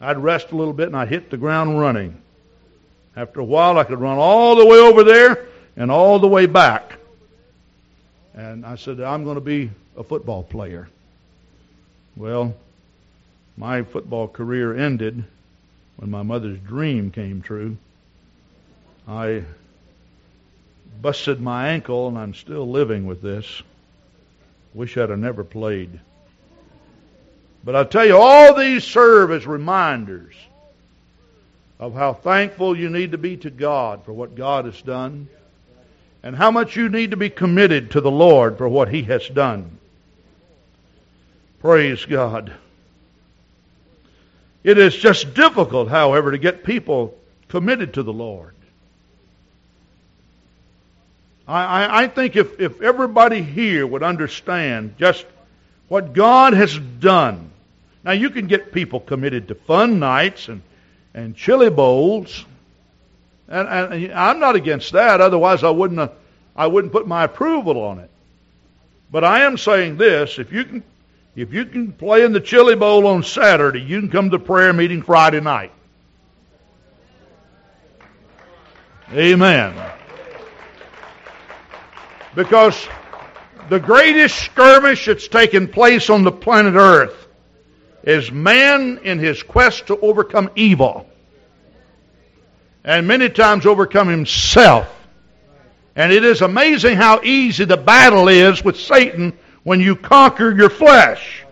[0.00, 2.22] I'd rest a little bit and I'd hit the ground running.
[3.16, 6.44] After a while, I could run all the way over there and all the way
[6.44, 6.98] back.
[8.34, 10.88] And I said, I'm going to be a football player.
[12.14, 12.54] Well,
[13.56, 15.24] my football career ended
[15.96, 17.78] when my mother's dream came true.
[19.08, 19.44] I
[21.00, 23.62] busted my ankle, and I'm still living with this.
[24.74, 26.00] Wish I'd have never played.
[27.64, 30.34] But I tell you, all these serve as reminders
[31.78, 35.28] of how thankful you need to be to God for what God has done
[36.22, 39.28] and how much you need to be committed to the Lord for what He has
[39.28, 39.78] done.
[41.60, 42.52] Praise God.
[44.64, 47.14] It is just difficult, however, to get people
[47.48, 48.54] committed to the Lord.
[51.46, 55.24] I, I, think if, if everybody here would understand just
[55.86, 57.52] what God has done.
[58.02, 60.62] Now, you can get people committed to fun nights and,
[61.16, 62.44] and chili bowls.
[63.48, 65.20] And, and I'm not against that.
[65.20, 66.08] Otherwise, I wouldn't, uh,
[66.54, 68.10] I wouldn't put my approval on it.
[69.10, 70.84] But I am saying this if you can,
[71.34, 74.72] if you can play in the chili bowl on Saturday, you can come to prayer
[74.72, 75.72] meeting Friday night.
[79.12, 79.74] Amen.
[82.34, 82.88] Because
[83.70, 87.25] the greatest skirmish that's taken place on the planet Earth
[88.06, 91.06] is man in his quest to overcome evil.
[92.84, 94.88] And many times overcome himself.
[95.96, 100.70] And it is amazing how easy the battle is with Satan when you conquer your
[100.70, 101.44] flesh.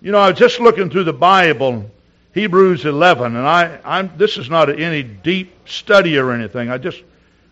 [0.00, 1.90] You know, I was just looking through the Bible,
[2.32, 6.70] Hebrews 11, and I, I'm, this is not any deep study or anything.
[6.70, 7.02] I just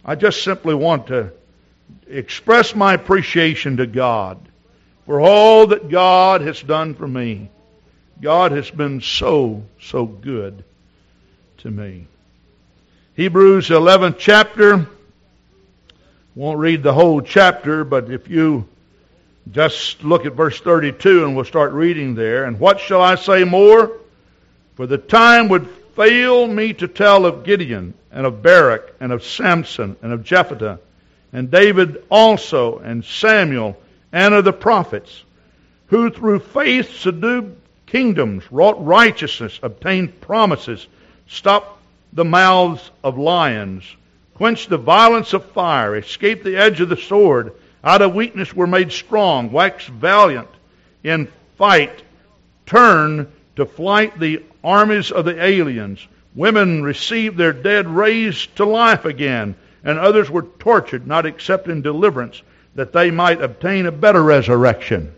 [0.05, 1.33] I just simply want to
[2.09, 4.39] express my appreciation to God
[5.07, 7.51] for all that God has done for me.
[8.21, 10.65] God has been so, so good
[11.59, 12.07] to me.
[13.15, 14.87] Hebrews 11th chapter.
[16.35, 18.67] Won't read the whole chapter, but if you
[19.51, 22.45] just look at verse 32 and we'll start reading there.
[22.45, 23.99] And what shall I say more?
[24.77, 29.25] For the time would fail me to tell of Gideon and of Barak and of
[29.25, 30.79] Samson and of Jephthah
[31.33, 33.77] and David also and Samuel
[34.13, 35.25] and of the prophets
[35.87, 37.57] who through faith subdued
[37.87, 40.87] kingdoms, wrought righteousness, obtained promises,
[41.27, 41.79] stopped
[42.13, 43.85] the mouths of lions,
[44.35, 47.53] quenched the violence of fire, escaped the edge of the sword,
[47.85, 50.49] out of weakness were made strong, waxed valiant
[51.05, 52.03] in fight,
[52.65, 56.07] turned to flight the armies of the aliens.
[56.35, 59.55] Women received their dead raised to life again,
[59.85, 62.43] and others were tortured, not accepting deliverance,
[62.75, 65.15] that they might obtain a better resurrection.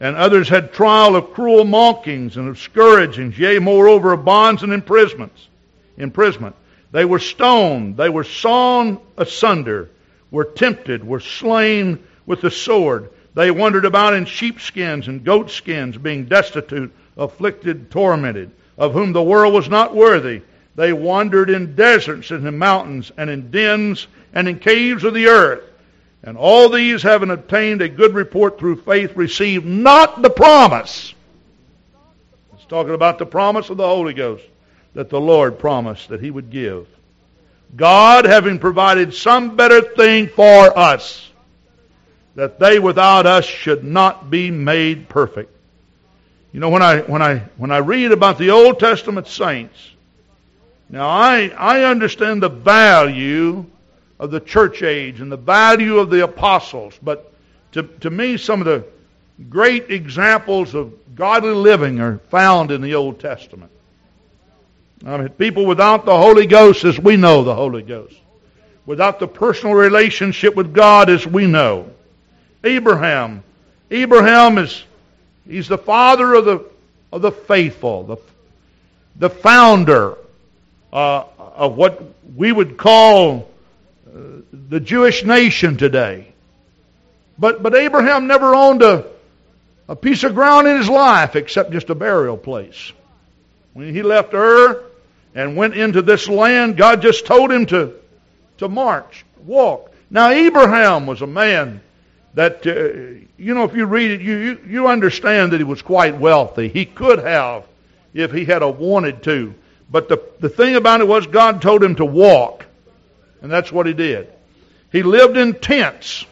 [0.00, 4.72] And others had trial of cruel mockings and of scourgings, yea, moreover, of bonds and
[4.72, 5.48] imprisonments.
[5.98, 6.56] Imprisonment.
[6.92, 9.90] They were stoned, they were sawn asunder,
[10.30, 13.10] were tempted, were slain with the sword.
[13.34, 19.54] They wandered about in sheepskins and goatskins, being destitute, afflicted, tormented, of whom the world
[19.54, 20.42] was not worthy.
[20.74, 25.26] They wandered in deserts and in mountains and in dens and in caves of the
[25.26, 25.69] earth.
[26.22, 31.14] And all these, having obtained a good report through faith, received not the promise.
[32.54, 34.44] It's talking about the promise of the Holy Ghost
[34.94, 36.86] that the Lord promised that He would give.
[37.74, 41.30] God having provided some better thing for us,
[42.34, 45.56] that they without us should not be made perfect.
[46.52, 49.78] You know, when I, when I, when I read about the Old Testament saints,
[50.88, 53.64] now I, I understand the value
[54.20, 57.32] of the church age and the value of the apostles, but
[57.72, 58.84] to, to me, some of the
[59.48, 63.72] great examples of godly living are found in the Old Testament.
[65.06, 68.14] I mean, people without the Holy Ghost as we know the Holy Ghost.
[68.84, 71.88] Without the personal relationship with God as we know.
[72.62, 73.42] Abraham.
[73.90, 74.84] Abraham is,
[75.48, 76.62] he's the father of the,
[77.10, 78.16] of the faithful, the,
[79.16, 80.18] the founder
[80.92, 82.02] uh, of what
[82.36, 83.49] we would call
[84.52, 86.32] the Jewish nation today.
[87.38, 89.06] But, but Abraham never owned a,
[89.88, 92.92] a piece of ground in his life except just a burial place.
[93.72, 94.84] When he left Ur,
[95.34, 97.94] and went into this land, God just told him to,
[98.58, 99.92] to march, walk.
[100.10, 101.80] Now, Abraham was a man
[102.34, 105.82] that, uh, you know, if you read it, you, you, you understand that he was
[105.82, 106.68] quite wealthy.
[106.68, 107.64] He could have
[108.12, 109.54] if he had a wanted to.
[109.88, 112.66] But the, the thing about it was God told him to walk.
[113.42, 114.32] And that's what he did.
[114.92, 116.24] He lived in tents.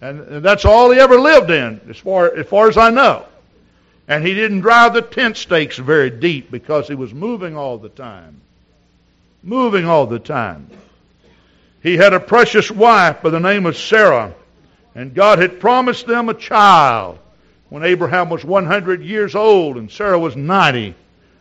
[0.00, 3.26] And, and that's all he ever lived in, as far, as far as I know.
[4.06, 7.88] And he didn't drive the tent stakes very deep because he was moving all the
[7.88, 8.40] time.
[9.42, 10.68] Moving all the time.
[11.82, 14.34] He had a precious wife by the name of Sarah,
[14.94, 17.18] and God had promised them a child
[17.68, 20.94] when Abraham was 100 years old and Sarah was 90.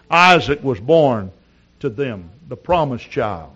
[0.10, 1.32] Isaac was born
[1.80, 3.52] to them, the promised child.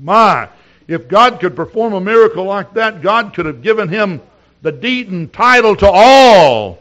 [0.00, 0.48] My,
[0.88, 4.20] if God could perform a miracle like that, God could have given him
[4.62, 6.78] the deed and title to all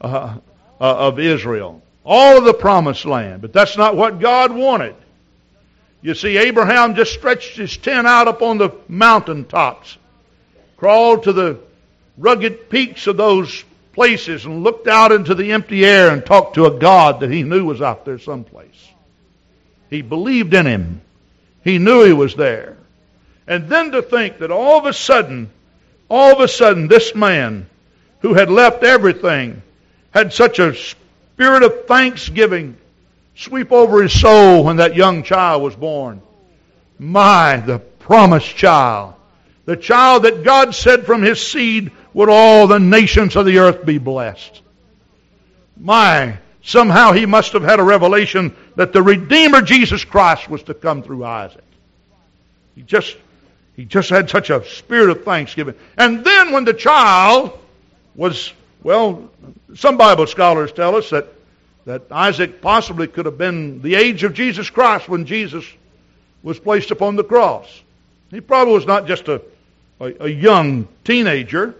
[0.00, 0.36] uh,
[0.80, 1.82] uh, of Israel.
[2.04, 3.42] All of the promised land.
[3.42, 4.94] But that's not what God wanted.
[6.00, 9.98] You see, Abraham just stretched his tent out upon the mountain tops,
[10.76, 11.58] crawled to the
[12.16, 16.66] rugged peaks of those places, and looked out into the empty air and talked to
[16.66, 18.88] a God that he knew was out there someplace.
[19.90, 21.00] He believed in him.
[21.68, 22.78] He knew he was there.
[23.46, 25.50] And then to think that all of a sudden,
[26.08, 27.68] all of a sudden, this man
[28.20, 29.60] who had left everything
[30.10, 32.78] had such a spirit of thanksgiving
[33.36, 36.22] sweep over his soul when that young child was born.
[36.98, 39.12] My, the promised child.
[39.66, 43.84] The child that God said from his seed would all the nations of the earth
[43.84, 44.62] be blessed.
[45.76, 50.74] My, somehow he must have had a revelation that the Redeemer Jesus Christ was to
[50.74, 51.64] come through Isaac.
[52.74, 53.16] He just,
[53.76, 55.74] he just had such a spirit of thanksgiving.
[55.96, 57.58] And then when the child
[58.14, 58.52] was
[58.82, 59.28] well,
[59.74, 61.28] some Bible scholars tell us that,
[61.84, 65.64] that Isaac possibly could have been the age of Jesus Christ when Jesus
[66.42, 67.66] was placed upon the cross.
[68.30, 69.42] He probably was not just a,
[70.00, 71.74] a, a young teenager.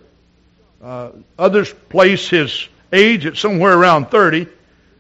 [0.83, 4.47] Uh, others place his age at somewhere around 30.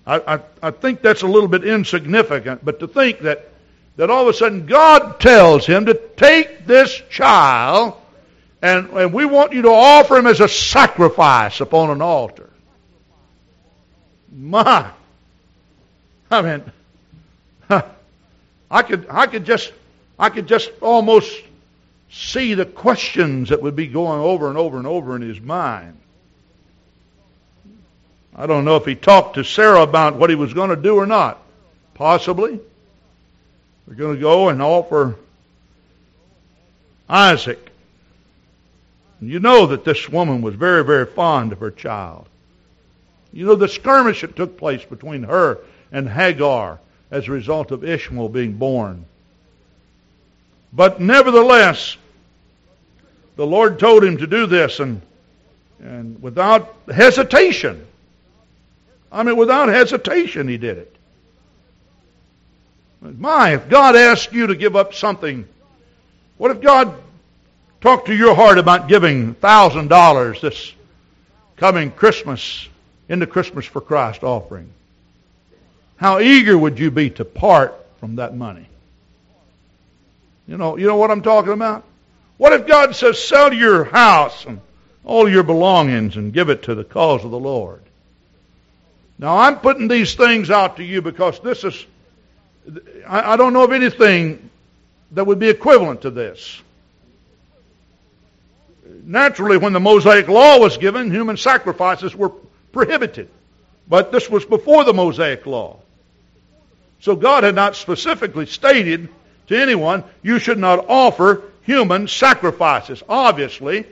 [0.08, 3.50] I, I, I think that's a little bit insignificant, but to think that,
[3.96, 7.94] that all of a sudden God tells him to take this child
[8.62, 12.48] and, and we want you to offer him as a sacrifice upon an altar.
[14.32, 14.90] My,
[16.30, 16.64] I mean,
[18.70, 19.72] I could, I could just,
[20.18, 21.42] I could just almost
[22.10, 25.98] see the questions that would be going over and over and over in his mind.
[28.38, 30.96] I don't know if he talked to Sarah about what he was going to do
[30.96, 31.42] or not.
[31.92, 32.58] Possibly.
[33.86, 35.16] We're going to go and offer
[37.08, 37.68] Isaac
[39.20, 42.26] you know that this woman was very, very fond of her child.
[43.32, 45.58] You know the skirmish that took place between her
[45.90, 46.78] and Hagar
[47.10, 49.04] as a result of Ishmael being born.
[50.72, 51.96] But nevertheless,
[53.36, 55.02] the Lord told him to do this, and,
[55.80, 57.86] and without hesitation,
[59.10, 60.96] I mean, without hesitation, he did it.
[63.00, 65.46] My, if God asked you to give up something,
[66.36, 66.94] what if God
[67.80, 70.72] talked to your heart about giving $1,000 this
[71.56, 72.68] coming Christmas
[73.08, 74.70] in the Christmas for Christ offering?
[75.96, 78.66] How eager would you be to part from that money?
[80.46, 81.84] You know, you know what I'm talking about?
[82.36, 84.60] What if God says, sell your house and
[85.04, 87.82] all your belongings and give it to the cause of the Lord?
[89.18, 91.86] Now, I'm putting these things out to you because this is,
[93.06, 94.50] I, I don't know of anything
[95.12, 96.62] that would be equivalent to this.
[99.04, 102.30] Naturally, when the Mosaic Law was given, human sacrifices were
[102.72, 103.28] prohibited.
[103.88, 105.78] But this was before the Mosaic Law.
[107.00, 109.08] So God had not specifically stated
[109.48, 113.02] to anyone, you should not offer human sacrifices.
[113.08, 113.86] Obviously,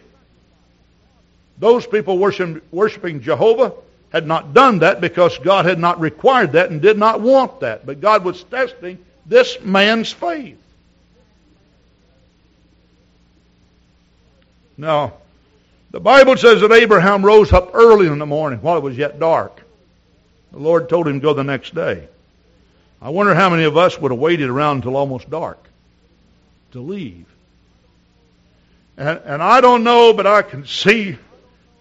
[1.59, 3.73] those people worshiping Jehovah
[4.13, 7.85] had not done that because God had not required that and did not want that.
[7.85, 10.59] But God was testing this man's faith.
[14.79, 15.15] Now,
[15.91, 19.19] the Bible says that Abraham rose up early in the morning while it was yet
[19.19, 19.63] dark.
[20.53, 22.09] The Lord told him to go the next day.
[23.01, 25.59] I wonder how many of us would have waited around until almost dark
[26.73, 27.27] to leave.
[28.97, 31.19] And, and I don't know, but I can see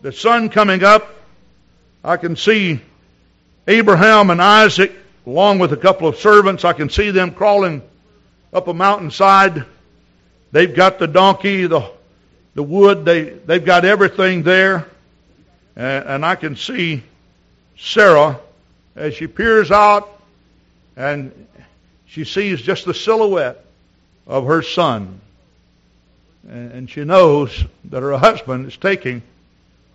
[0.01, 1.13] the sun coming up.
[2.05, 2.79] I can see
[3.67, 4.95] Abraham and Isaac,
[5.25, 6.63] along with a couple of servants.
[6.63, 7.81] I can see them crawling
[8.53, 9.65] up a mountainside.
[10.51, 11.89] They've got the donkey, the,
[12.53, 14.87] the wood, they, they've got everything there.
[15.75, 17.01] And, and I can see
[17.75, 18.39] Sarah
[18.95, 20.21] as she peers out
[20.95, 21.47] and
[22.05, 23.65] she sees just the silhouette
[24.27, 25.19] of her son.
[26.47, 29.23] And she knows that her husband is taking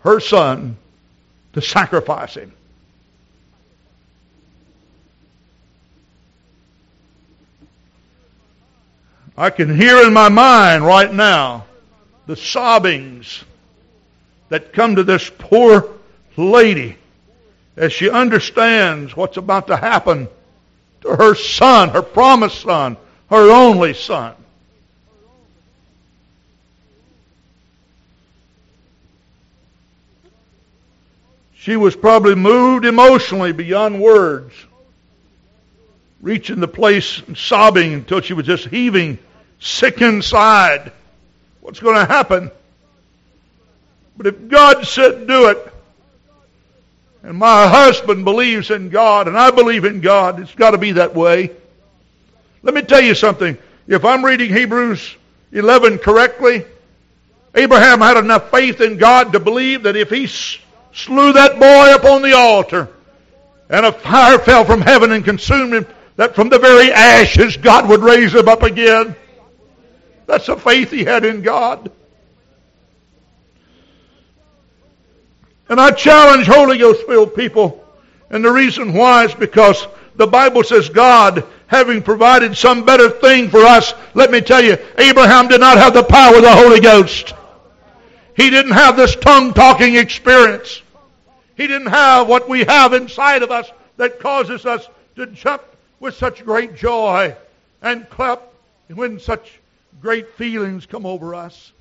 [0.01, 0.77] her son
[1.53, 2.53] to sacrifice him.
[9.37, 11.65] I can hear in my mind right now
[12.27, 13.43] the sobbings
[14.51, 15.89] that come to this poor
[16.37, 16.97] lady
[17.77, 20.29] as she understands what's about to happen
[21.01, 22.97] to her son, her promised son,
[23.31, 24.35] her only son.
[31.61, 34.55] She was probably moved emotionally beyond words,
[36.23, 39.19] reaching the place and sobbing until she was just heaving
[39.59, 40.91] sick inside.
[41.61, 42.51] What's going to happen?
[44.17, 45.75] But if God said do it,
[47.23, 50.41] and my husband believes in God, and I believe in God.
[50.41, 51.51] It's got to be that way.
[52.63, 53.59] Let me tell you something.
[53.87, 55.15] If I'm reading Hebrews
[55.53, 56.65] 11 correctly,
[57.55, 60.27] Abraham had enough faith in God to believe that if he
[60.93, 62.88] slew that boy upon the altar,
[63.68, 65.86] and a fire fell from heaven and consumed him,
[66.16, 69.16] that from the very ashes God would raise him up again.
[70.26, 71.91] That's the faith he had in God.
[75.68, 77.84] And I challenge Holy Ghost filled people.
[78.28, 79.86] And the reason why is because
[80.16, 84.76] the Bible says God, having provided some better thing for us, let me tell you,
[84.99, 87.34] Abraham did not have the power of the Holy Ghost.
[88.41, 90.80] He didn't have this tongue talking experience.
[91.59, 95.62] He didn't have what we have inside of us that causes us to jump
[96.01, 97.36] with such great joy
[97.82, 98.41] and clap
[98.88, 99.61] when such
[100.01, 101.72] great feelings come over us.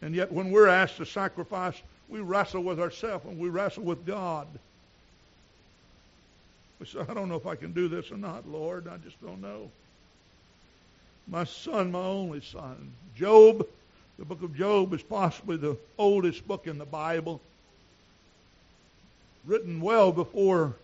[0.00, 4.06] And yet, when we're asked to sacrifice, we wrestle with ourselves and we wrestle with
[4.06, 4.46] God.
[6.78, 8.86] We say, I don't know if I can do this or not, Lord.
[8.86, 9.72] I just don't know.
[11.26, 12.92] My son, my only son.
[13.16, 13.66] Job,
[14.18, 17.40] the book of Job is possibly the oldest book in the Bible.
[19.46, 20.74] Written well before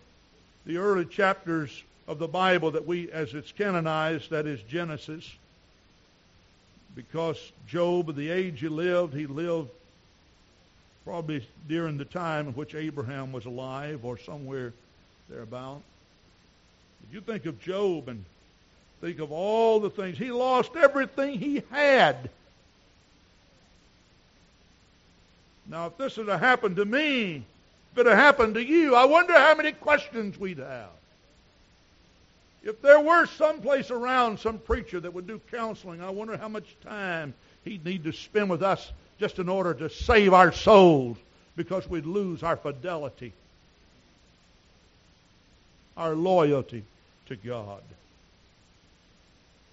[0.65, 5.29] the early chapters of the Bible that we, as it's canonized, that is Genesis
[6.95, 9.69] because Job, the age he lived, he lived
[11.05, 14.73] probably during the time in which Abraham was alive or somewhere
[15.29, 15.81] thereabout.
[17.07, 18.23] If you think of Job and
[19.01, 22.29] think of all the things, he lost everything he had.
[25.67, 27.43] Now, if this had happened to me,
[27.91, 30.89] if it had happened to you, I wonder how many questions we'd have.
[32.63, 36.75] If there were someplace around some preacher that would do counseling, I wonder how much
[36.83, 37.33] time
[37.65, 41.17] he'd need to spend with us just in order to save our souls
[41.55, 43.33] because we'd lose our fidelity
[45.97, 46.83] our loyalty
[47.27, 47.81] to God.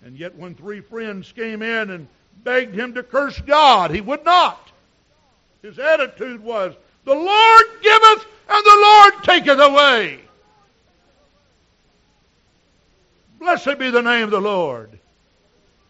[0.05, 2.09] And yet, when three friends came in and
[2.45, 4.71] begged him to curse God, he would not.
[5.63, 6.75] His attitude was,
[7.05, 10.21] The Lord giveth and the Lord taketh away.
[13.39, 14.99] Blessed be the name of the Lord.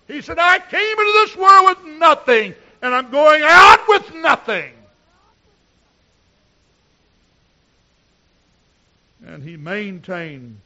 [0.07, 4.73] He said, I came into this world with nothing, and I'm going out with nothing.
[9.27, 10.61] And he maintained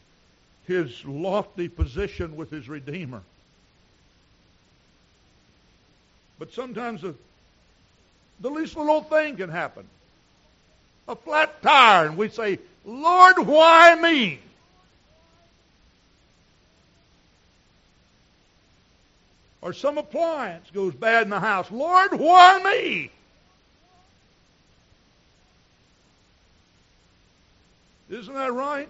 [0.66, 3.22] his lofty position with his Redeemer.
[6.43, 7.14] But sometimes the,
[8.40, 9.86] the least little thing can happen.
[11.07, 14.40] A flat tire, and we say, Lord, why me?
[19.61, 21.70] Or some appliance goes bad in the house.
[21.70, 23.12] Lord, why me?
[28.11, 28.88] Isn't that right?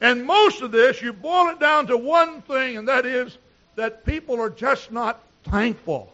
[0.00, 3.38] And most of this, you boil it down to one thing, and that is
[3.76, 6.12] that people are just not thankful.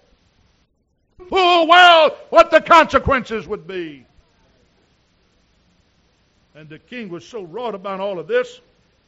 [1.28, 4.04] Full well what the consequences would be.
[6.54, 8.60] And the king was so wrought about all of this,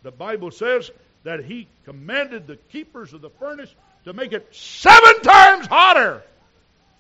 [0.03, 0.91] the Bible says
[1.25, 6.23] that he commanded the keepers of the furnace to make it seven times hotter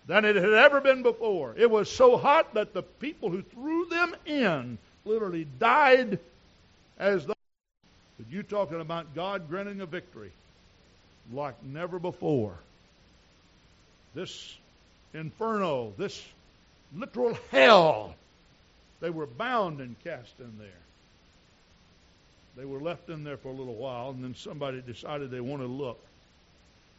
[0.06, 1.54] than it had ever been before.
[1.56, 6.18] It was so hot that the people who threw them in literally died
[6.98, 7.34] as though.
[8.16, 10.32] But you talking about God granting a victory
[11.32, 12.54] like never before.
[14.14, 14.56] This
[15.14, 16.22] inferno, this
[16.94, 18.14] literal hell,
[19.00, 20.68] they were bound and cast in there.
[22.56, 25.64] They were left in there for a little while, and then somebody decided they wanted
[25.64, 26.00] to look.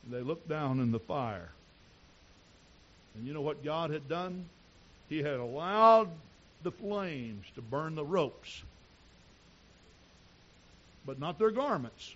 [0.10, 1.50] They looked down in the fire.
[3.16, 4.46] And you know what God had done?
[5.10, 6.10] He had allowed
[6.64, 8.64] the flames to burn the ropes,
[11.06, 12.16] but not their garments.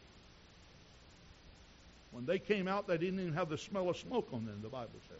[2.13, 4.69] When they came out, they didn't even have the smell of smoke on them, the
[4.69, 5.17] Bible says.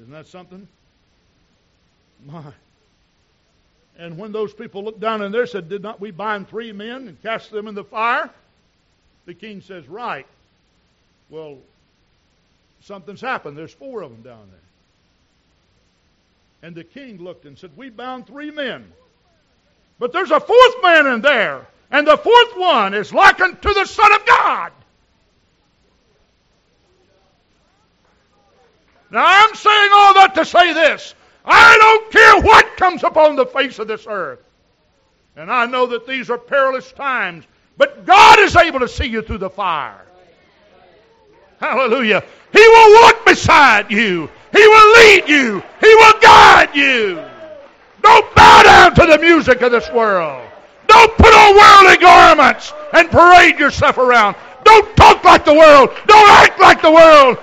[0.00, 0.66] Isn't that something?
[2.26, 2.42] My.
[3.98, 7.08] And when those people looked down in there, said, Did not we bind three men
[7.08, 8.30] and cast them in the fire?
[9.26, 10.26] The king says, Right.
[11.30, 11.58] Well,
[12.82, 13.56] something's happened.
[13.56, 14.60] There's four of them down there.
[16.62, 18.92] And the king looked and said, We bound three men.
[19.98, 21.66] But there's a fourth man in there.
[21.90, 24.72] And the fourth one is likened to the Son of God.
[29.10, 31.14] Now I'm saying all that to say this.
[31.44, 34.40] I don't care what comes upon the face of this earth.
[35.36, 37.44] And I know that these are perilous times,
[37.76, 40.04] but God is able to see you through the fire.
[41.60, 42.24] Hallelujah.
[42.52, 44.28] He will walk beside you.
[44.52, 45.62] He will lead you.
[45.80, 47.22] He will guide you.
[48.02, 50.45] Don't bow down to the music of this world.
[51.06, 54.34] Don't put on worldly garments and parade yourself around.
[54.64, 55.90] Don't talk like the world.
[56.06, 57.38] Don't act like the world.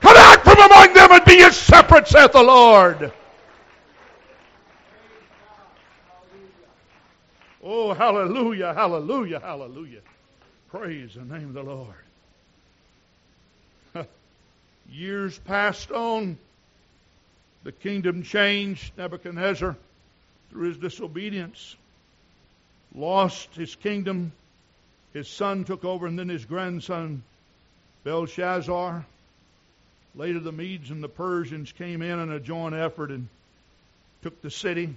[0.00, 3.12] Come out from among them and be ye separate, saith the Lord.
[7.62, 10.00] Oh, hallelujah, hallelujah, hallelujah.
[10.68, 11.94] Praise the name of the Lord.
[14.90, 16.36] Years passed on.
[17.64, 18.92] The kingdom changed.
[18.98, 19.76] Nebuchadnezzar,
[20.50, 21.76] through his disobedience,
[22.94, 24.32] lost his kingdom.
[25.12, 27.22] His son took over, and then his grandson,
[28.04, 29.04] Belshazzar.
[30.14, 33.28] Later, the Medes and the Persians came in in a joint effort and
[34.22, 34.94] took the city.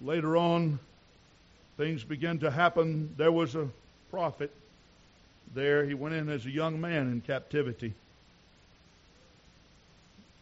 [0.00, 0.78] Later on,
[1.76, 3.14] things began to happen.
[3.16, 3.68] There was a
[4.10, 4.50] prophet
[5.54, 5.84] there.
[5.84, 7.92] He went in as a young man in captivity.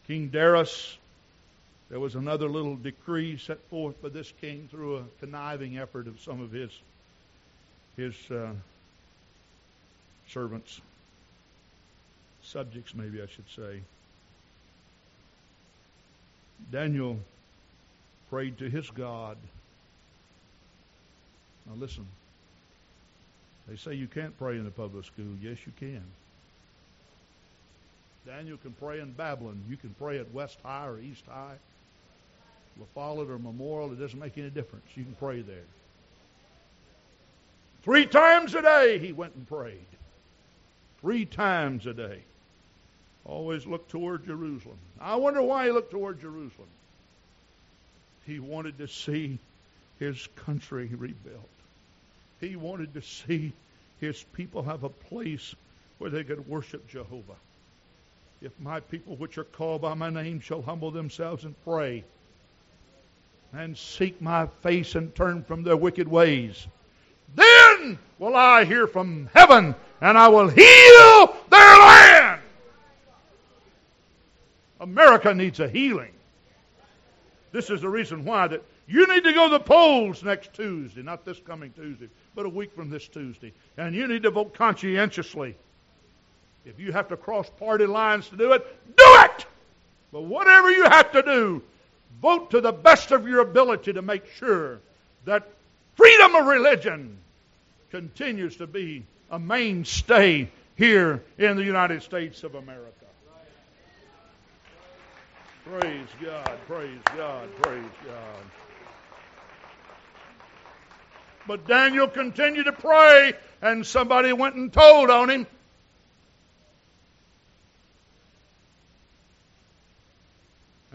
[0.07, 0.97] King Darius,
[1.89, 6.19] there was another little decree set forth by this king through a conniving effort of
[6.19, 6.71] some of his
[7.97, 8.51] his uh,
[10.27, 10.79] servants,
[12.43, 13.81] subjects, maybe I should say.
[16.71, 17.17] Daniel
[18.29, 19.37] prayed to his God.
[21.65, 22.05] Now listen.
[23.67, 25.35] They say you can't pray in the public school.
[25.41, 26.03] Yes, you can.
[28.25, 29.63] Daniel can pray in Babylon.
[29.69, 31.55] You can pray at West High or East High,
[32.79, 33.91] La Follette or Memorial.
[33.91, 34.85] It doesn't make any difference.
[34.95, 35.65] You can pray there.
[37.83, 39.85] Three times a day he went and prayed.
[41.01, 42.19] Three times a day.
[43.25, 44.77] Always looked toward Jerusalem.
[44.99, 46.67] I wonder why he looked toward Jerusalem.
[48.25, 49.39] He wanted to see
[49.99, 51.49] his country rebuilt.
[52.39, 53.53] He wanted to see
[53.99, 55.55] his people have a place
[55.97, 57.35] where they could worship Jehovah.
[58.41, 62.03] If my people which are called by my name shall humble themselves and pray
[63.53, 66.67] and seek my face and turn from their wicked ways,
[67.35, 72.41] then will I hear from heaven and I will heal their land.
[74.79, 76.11] America needs a healing.
[77.51, 81.01] This is the reason why that you need to go to the polls next Tuesday,
[81.01, 83.53] not this coming Tuesday, but a week from this Tuesday.
[83.77, 85.55] And you need to vote conscientiously.
[86.65, 89.45] If you have to cross party lines to do it, do it!
[90.11, 91.61] But whatever you have to do,
[92.21, 94.79] vote to the best of your ability to make sure
[95.25, 95.47] that
[95.95, 97.17] freedom of religion
[97.91, 102.93] continues to be a mainstay here in the United States of America.
[105.65, 108.43] Praise God, praise God, praise God.
[111.45, 115.47] But Daniel continued to pray, and somebody went and told on him.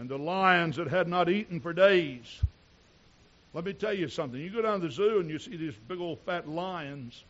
[0.05, 2.39] And the lions that had not eaten for days.
[3.55, 4.39] Let me tell you something.
[4.39, 7.23] You go down to the zoo and you see these big old fat lions.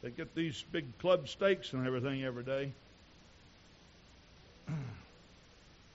[0.00, 2.72] They get these big club steaks and everything every day.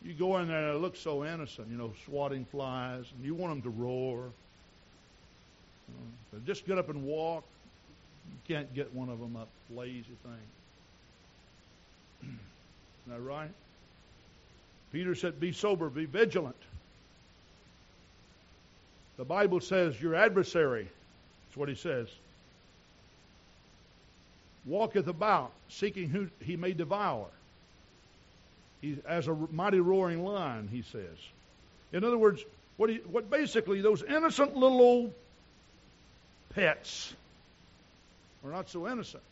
[0.04, 3.36] You go in there and it looks so innocent, you know, swatting flies, and you
[3.36, 4.32] want them to roar.
[6.34, 7.44] Know, just get up and walk.
[8.28, 10.42] You can't get one of them up, lazy thing.
[12.24, 12.40] Isn't
[13.10, 13.52] that right?
[14.92, 16.56] Peter said, Be sober, be vigilant.
[19.18, 20.88] The Bible says your adversary,
[21.48, 22.08] that's what he says,
[24.66, 27.28] walketh about, seeking who he may devour.
[28.82, 31.18] He, as a mighty roaring lion, he says.
[31.94, 32.44] In other words,
[32.78, 35.14] what, he, what basically those innocent little old
[36.56, 37.14] pets
[38.44, 39.24] are not so innocent.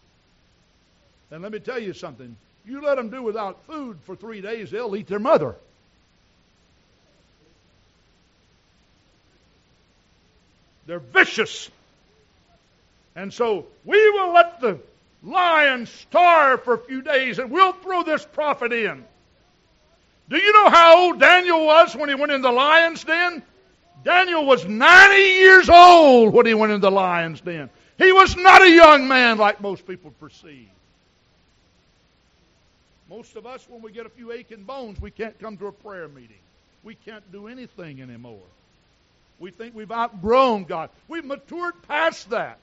[1.32, 2.36] And let me tell you something.
[2.66, 5.56] You let them do without food for three days, they'll eat their mother.
[10.86, 11.70] They're vicious.
[13.16, 14.80] And so we will let the
[15.22, 19.04] lion starve for a few days and we'll throw this prophet in.
[20.30, 23.44] Do you know how old Daniel was when he went in the lion's den?
[24.04, 27.70] Daniel was 90 years old when he went in the lion's den.
[27.98, 30.70] He was not a young man like most people perceive.
[33.10, 35.72] Most of us, when we get a few aching bones, we can't come to a
[35.72, 36.38] prayer meeting.
[36.84, 38.40] We can't do anything anymore.
[39.40, 40.90] We think we've outgrown God.
[41.08, 42.60] We've matured past that.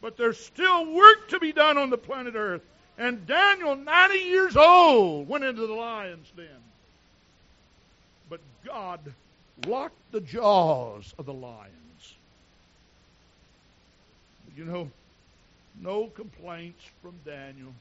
[0.00, 2.62] But there's still work to be done on the planet Earth.
[2.98, 6.46] And Daniel, 90 years old, went into the lion's den.
[8.28, 9.00] But God
[9.66, 12.14] locked the jaws of the lions.
[14.56, 14.90] You know,
[15.80, 17.72] no complaints from Daniel.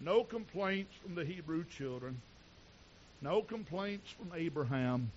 [0.00, 2.20] No complaints from the Hebrew children.
[3.20, 5.10] No complaints from Abraham.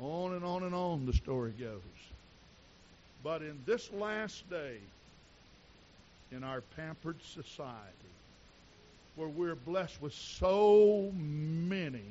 [0.00, 1.80] On and on and on the story goes.
[3.22, 4.78] But in this last day,
[6.32, 7.78] in our pampered society
[9.16, 12.02] where we're blessed with so many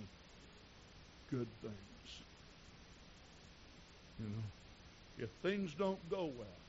[1.29, 1.73] good things.
[4.19, 6.62] You know, if things don't go well,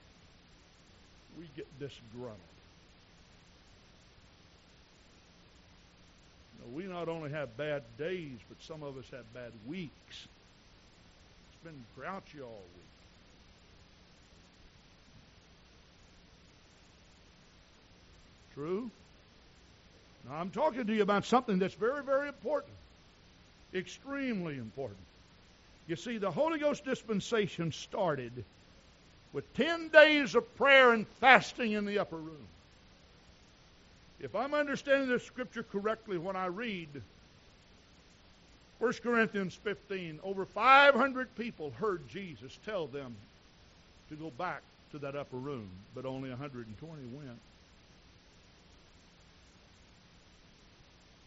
[1.39, 2.39] we get disgruntled.
[6.53, 9.91] You know, we not only have bad days, but some of us have bad weeks.
[10.11, 12.85] It's been grouchy all week.
[18.55, 18.91] True?
[20.28, 22.72] Now, I'm talking to you about something that's very, very important.
[23.74, 25.01] Extremely important.
[25.89, 28.45] You see, the Holy Ghost dispensation started
[29.35, 32.47] with 10 days of prayer and fasting in the upper room.
[34.20, 36.89] If I'm understanding the scripture correctly when I read
[38.78, 43.16] 1 Corinthians 15, over 500 people heard Jesus tell them
[44.09, 44.62] to go back
[44.93, 47.39] to that upper room, but only 120 went.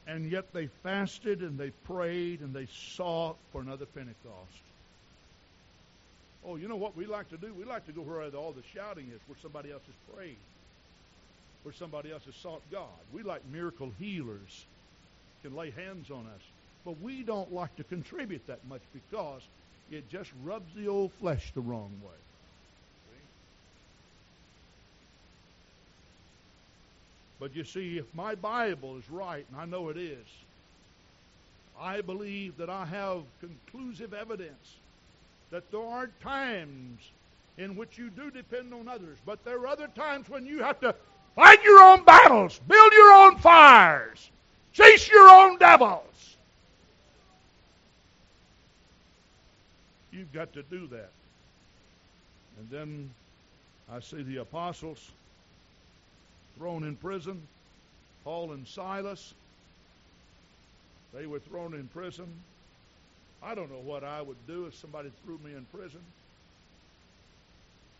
[0.07, 4.66] And yet they fasted and they prayed and they sought for another Pentecost.
[6.47, 7.53] Oh, you know what we like to do?
[7.53, 10.37] We like to go where all the shouting is, where somebody else has prayed,
[11.63, 12.87] where somebody else has sought God.
[13.13, 14.65] We like miracle healers,
[15.43, 16.41] can lay hands on us.
[16.85, 19.41] But we don't like to contribute that much because
[19.91, 22.11] it just rubs the old flesh the wrong way.
[27.41, 30.25] But you see, if my Bible is right, and I know it is,
[31.79, 34.77] I believe that I have conclusive evidence
[35.51, 36.99] that there are times
[37.57, 40.79] in which you do depend on others, but there are other times when you have
[40.81, 40.93] to
[41.37, 42.59] Fight your own battles.
[42.67, 44.31] Build your own fires.
[44.73, 46.35] Chase your own devils.
[50.11, 51.11] You've got to do that.
[52.57, 53.09] And then
[53.93, 55.11] I see the apostles
[56.57, 57.39] thrown in prison.
[58.23, 59.35] Paul and Silas,
[61.13, 62.25] they were thrown in prison.
[63.43, 66.01] I don't know what I would do if somebody threw me in prison.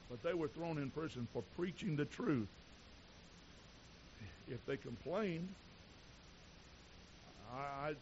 [0.09, 2.47] But they were thrown in prison for preaching the truth.
[4.49, 5.49] If they complained,
[7.53, 7.93] I, I,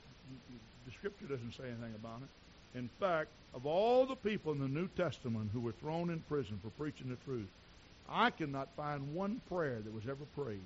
[0.85, 2.77] the scripture doesn't say anything about it.
[2.77, 6.59] In fact, of all the people in the New Testament who were thrown in prison
[6.61, 7.47] for preaching the truth,
[8.09, 10.59] I cannot find one prayer that was ever prayed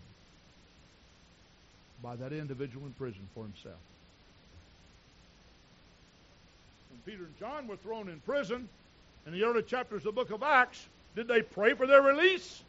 [2.04, 3.80] by that individual in prison for himself.
[6.90, 8.68] When Peter and John were thrown in prison
[9.28, 12.64] in the early chapters of the book of Acts, did they pray for their release?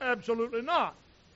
[0.00, 0.94] Absolutely not.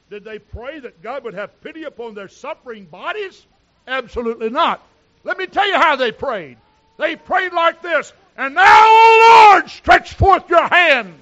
[0.08, 3.44] Did they pray that God would have pity upon their suffering bodies?
[3.88, 4.80] Absolutely not.
[5.24, 6.56] Let me tell you how they prayed.
[6.98, 11.14] They prayed like this And now, O Lord, stretch forth your hand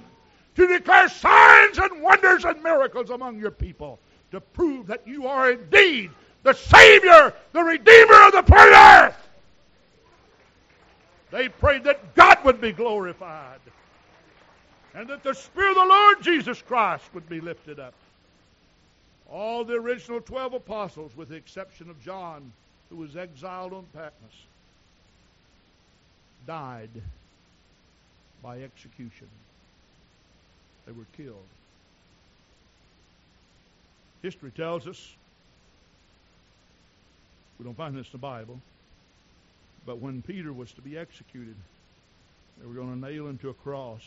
[0.57, 3.99] to declare signs and wonders and miracles among your people
[4.31, 6.11] to prove that you are indeed
[6.43, 9.24] the Savior, the Redeemer of the planet earth.
[11.31, 13.61] They prayed that God would be glorified
[14.95, 17.95] and that the Spirit of the Lord Jesus Christ would be lifted up.
[19.31, 22.53] All the original 12 apostles, with the exception of John,
[22.91, 24.13] who was exiled on Patmos,
[26.47, 26.91] died
[28.43, 29.27] by execution.
[30.87, 31.37] They were killed.
[34.23, 35.15] History tells us,
[37.59, 38.61] we don't find this in the Bible,
[39.87, 41.57] but when Peter was to be executed,
[42.59, 44.03] they were going to nail him to a cross,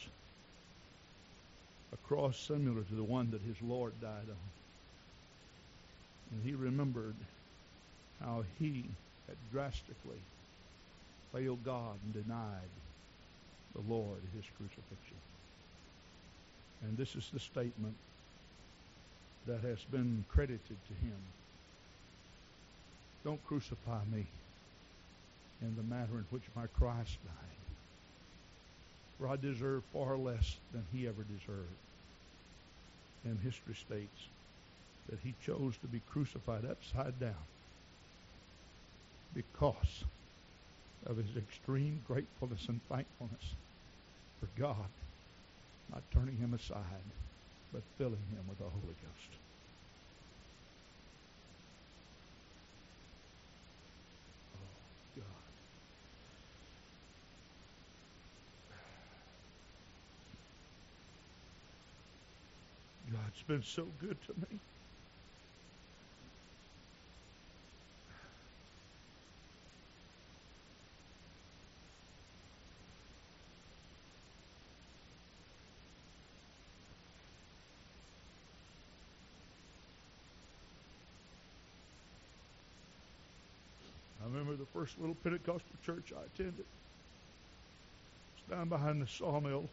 [1.93, 4.47] a cross similar to the one that his Lord died on.
[6.31, 7.15] And he remembered
[8.21, 8.85] how he
[9.27, 10.19] had drastically
[11.33, 12.71] failed God and denied
[13.75, 15.17] the Lord his crucifixion.
[16.83, 17.95] And this is the statement
[19.45, 21.17] that has been credited to him.
[23.23, 24.25] Don't crucify me
[25.61, 27.33] in the manner in which my Christ died.
[29.17, 31.67] For I deserve far less than he ever deserved.
[33.25, 34.27] And history states
[35.09, 37.33] that he chose to be crucified upside down
[39.33, 40.03] because
[41.05, 43.55] of his extreme gratefulness and thankfulness
[44.39, 44.87] for God
[45.91, 47.07] not turning him aside,
[47.71, 49.31] but filling him with the Holy Ghost.
[54.55, 55.21] Oh,
[63.13, 63.26] God.
[63.37, 64.59] God's been so good to me.
[84.19, 86.65] I remember the first little Pentecostal church I attended.
[88.37, 89.65] It's down behind the sawmill,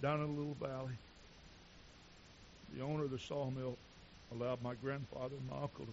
[0.00, 0.92] down in a little valley.
[2.76, 3.76] The owner of the sawmill
[4.32, 5.92] allowed my grandfather and my uncle to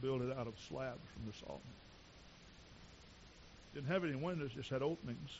[0.00, 1.60] build it out of slabs from the sawmill.
[3.74, 5.30] Didn't have any windows, just had openings.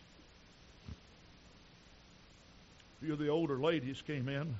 [3.00, 4.54] A few of the older ladies came in.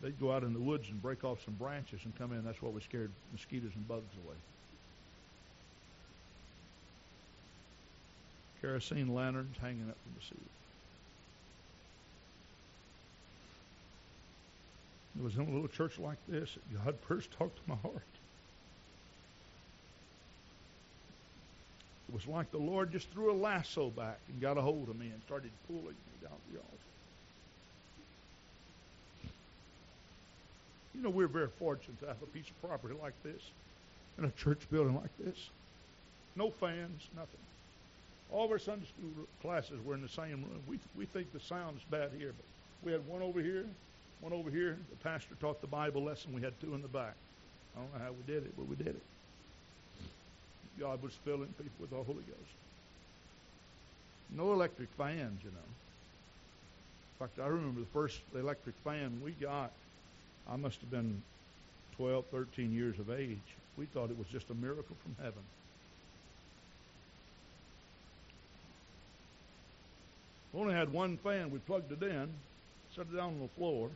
[0.00, 2.44] They'd go out in the woods and break off some branches and come in.
[2.44, 4.36] That's what we scared mosquitoes and bugs away.
[8.60, 10.67] kerosene lanterns hanging up from the ceiling.
[15.18, 18.02] It was in a little church like this that God first talked to my heart.
[22.08, 24.98] It was like the Lord just threw a lasso back and got a hold of
[24.98, 25.92] me and started pulling me
[26.22, 26.72] down the altar.
[30.94, 33.42] You know, we're very fortunate to have a piece of property like this
[34.16, 35.50] and a church building like this.
[36.34, 37.40] No fans, nothing.
[38.32, 40.62] All of our Sunday school classes were in the same room.
[40.68, 43.66] We, we think the sound's bad here, but we had one over here,
[44.20, 44.78] one over here.
[44.90, 46.32] The pastor taught the Bible lesson.
[46.32, 47.14] We had two in the back.
[47.76, 49.02] I don't know how we did it, but we did it.
[50.80, 52.54] God was filling people with the Holy Ghost.
[54.36, 55.68] No electric fans, you know.
[57.20, 59.72] In fact, I remember the first electric fan we got,
[60.48, 61.22] I must have been
[61.96, 63.38] 12, 13 years of age.
[63.76, 65.42] We thought it was just a miracle from heaven.
[70.52, 71.50] We only had one fan.
[71.50, 72.28] We plugged it in,
[72.94, 73.90] set it down on the floor,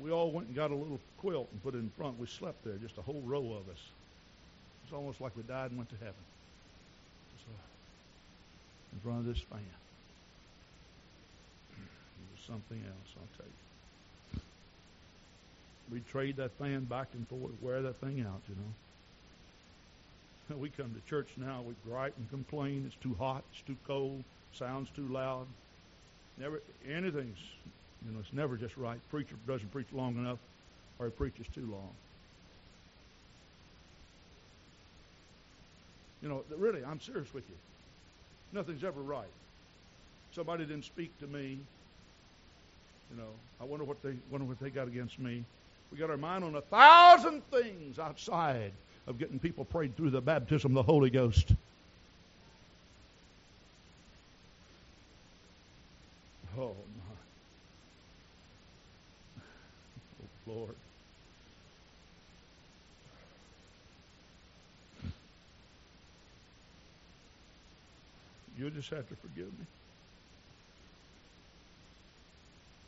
[0.00, 2.18] We all went and got a little quilt and put it in front.
[2.18, 3.80] We slept there, just a whole row of us.
[4.84, 6.14] It's almost like we died and went to heaven.
[7.36, 7.52] Just, uh,
[8.92, 9.60] in front of this fan.
[11.70, 13.52] It was something else, I'll tell you.
[15.92, 18.72] We'd trade that fan back and forth, wear that thing out, you know.
[20.60, 22.84] We come to church now, we gripe and complain.
[22.86, 24.22] It's too hot, it's too cold,
[24.52, 25.46] sounds too loud.
[26.38, 27.38] Never anything's
[28.06, 28.98] you know, it's never just right.
[29.10, 30.38] Preacher doesn't preach long enough,
[30.98, 31.90] or he preaches too long.
[36.22, 37.56] You know, really, I'm serious with you.
[38.52, 39.26] Nothing's ever right.
[40.34, 41.58] Somebody didn't speak to me.
[43.10, 43.28] You know,
[43.60, 45.44] I wonder what they wonder what they got against me.
[45.90, 48.72] We got our mind on a thousand things outside
[49.06, 51.52] of getting people prayed through the baptism of the Holy Ghost.
[56.58, 56.74] Oh
[60.46, 60.74] Lord.
[68.58, 69.66] You'll just have to forgive me.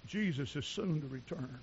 [0.09, 1.57] Jesus is soon to return.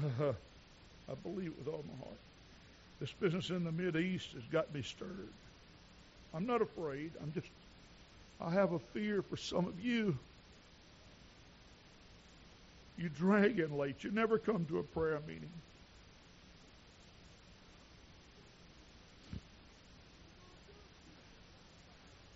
[0.20, 2.16] I believe it with all my heart.
[3.00, 5.08] This business in the Mid East has got me stirred.
[6.32, 7.10] I'm not afraid.
[7.20, 7.48] I'm just
[8.40, 10.16] I have a fear for some of you.
[12.98, 14.04] You drag in late.
[14.04, 15.50] You never come to a prayer meeting.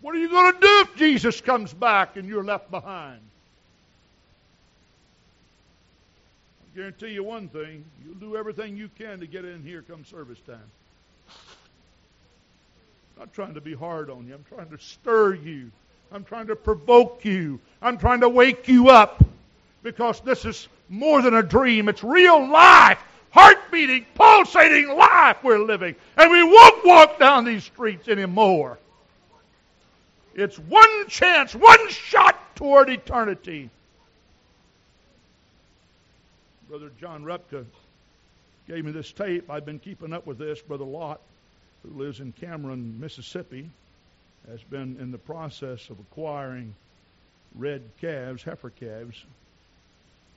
[0.09, 3.21] What are you going to do if Jesus comes back and you're left behind?
[6.63, 10.07] I guarantee you one thing you'll do everything you can to get in here come
[10.07, 10.57] service time.
[11.29, 15.71] I'm not trying to be hard on you, I'm trying to stir you.
[16.11, 17.61] I'm trying to provoke you.
[17.83, 19.23] I'm trying to wake you up
[19.83, 21.87] because this is more than a dream.
[21.87, 22.99] It's real life,
[23.29, 25.97] heart beating, pulsating life we're living.
[26.17, 28.79] And we won't walk down these streets anymore.
[30.39, 33.71] It's one chance, one shot toward eternity.
[36.69, 37.65] Brother John Repka
[38.69, 39.51] gave me this tape.
[39.51, 40.61] I've been keeping up with this.
[40.61, 41.21] Brother Lott,
[41.83, 43.69] who lives in Cameron, Mississippi,
[44.49, 46.73] has been in the process of acquiring
[47.57, 49.21] red calves, heifer calves,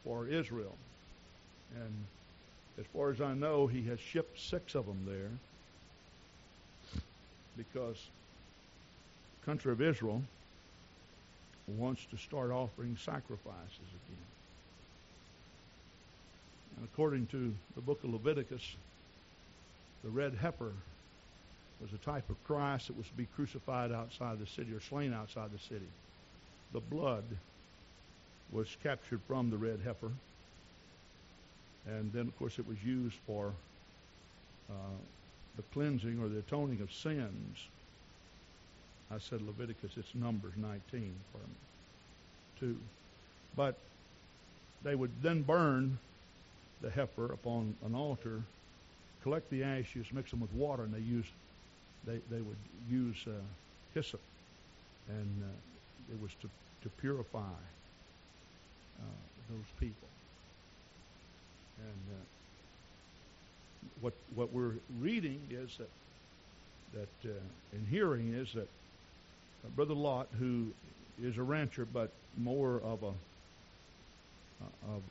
[0.03, 0.75] for Israel.
[1.75, 1.93] And
[2.79, 5.29] as far as I know, he has shipped six of them there
[7.55, 7.97] because
[9.45, 10.21] country of Israel
[11.67, 13.47] wants to start offering sacrifices
[13.79, 14.25] again.
[16.77, 18.75] And according to the book of Leviticus,
[20.03, 20.73] the red heifer
[21.81, 25.13] was a type of Christ that was to be crucified outside the city or slain
[25.13, 25.87] outside the city.
[26.73, 27.23] The blood
[28.51, 30.11] was captured from the red heifer.
[31.87, 33.53] And then, of course, it was used for
[34.69, 34.73] uh,
[35.55, 37.57] the cleansing or the atoning of sins.
[39.13, 40.81] I said Leviticus, it's Numbers 19
[41.31, 41.55] for me,
[42.59, 42.77] too.
[43.57, 43.75] But
[44.83, 45.97] they would then burn
[46.81, 48.41] the heifer upon an altar,
[49.23, 51.29] collect the ashes, mix them with water, and they used
[52.05, 52.57] they, they would
[52.89, 53.31] use uh,
[53.93, 54.21] hyssop,
[55.07, 56.49] and uh, it was to,
[56.81, 59.03] to purify uh,
[59.49, 60.07] those people.
[61.77, 62.23] And uh,
[64.01, 65.89] what what we're reading is that
[66.93, 67.33] that uh,
[67.73, 68.67] and hearing is that
[69.69, 70.67] Brother Lott, who
[71.21, 73.13] is a rancher but more of a
[74.93, 75.01] of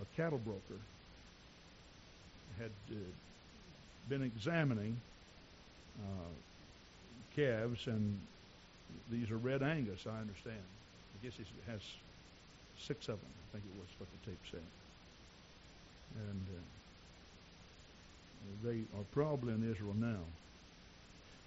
[0.00, 0.80] a cattle broker,
[2.58, 2.94] had uh,
[4.08, 4.96] been examining
[6.00, 6.32] uh,
[7.34, 8.18] calves, and
[9.10, 10.56] these are red Angus, I understand.
[10.56, 11.80] I guess he has
[12.78, 14.60] six of them, I think it was what the tape said.
[16.28, 16.46] And
[18.64, 20.24] uh, they are probably in Israel now.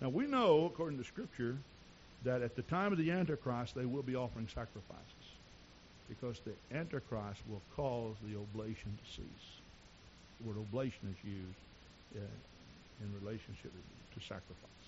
[0.02, 1.58] Now we know, according to Scripture,
[2.24, 5.04] that at the time of the Antichrist they will be offering sacrifices
[6.10, 9.60] because the Antichrist will cause the oblation to cease.
[10.42, 11.60] The word oblation is used
[12.16, 14.86] uh, in relationship to sacrifice.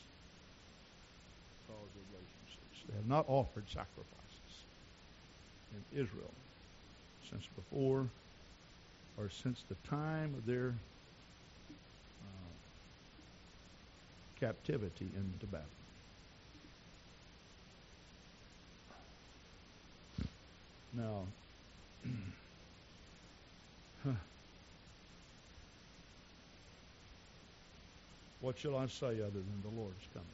[1.67, 2.89] Cause of relationships.
[2.89, 4.65] They have not offered sacrifices
[5.71, 6.31] in Israel
[7.29, 8.07] since before
[9.17, 10.73] or since the time of their
[11.69, 12.53] uh,
[14.41, 15.67] captivity into Babylon.
[20.93, 21.23] Now,
[28.41, 30.27] What shall I say other than the Lord's coming?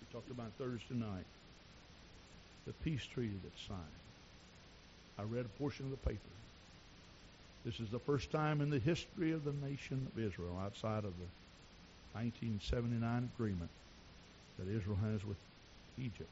[0.00, 1.26] We talked about Thursday night.
[2.66, 3.80] The peace treaty that's signed.
[5.18, 6.20] I read a portion of the paper.
[7.64, 11.12] This is the first time in the history of the nation of Israel, outside of
[11.18, 11.26] the
[12.16, 13.70] 1979 agreement
[14.58, 15.36] that Israel has with
[15.98, 16.30] Egypt,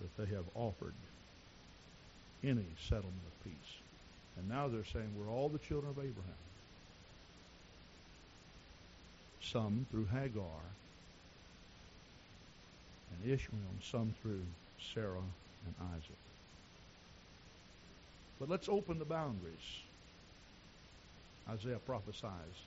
[0.00, 0.92] that they have offered
[2.42, 3.72] any settlement of peace.
[4.36, 6.44] And now they're saying we're all the children of Abraham.
[9.40, 10.60] Some through Hagar
[13.12, 14.42] and Ishmael, and some through
[14.92, 15.24] Sarah
[15.64, 16.24] and Isaac.
[18.38, 19.80] But let's open the boundaries.
[21.48, 22.58] Isaiah prophesies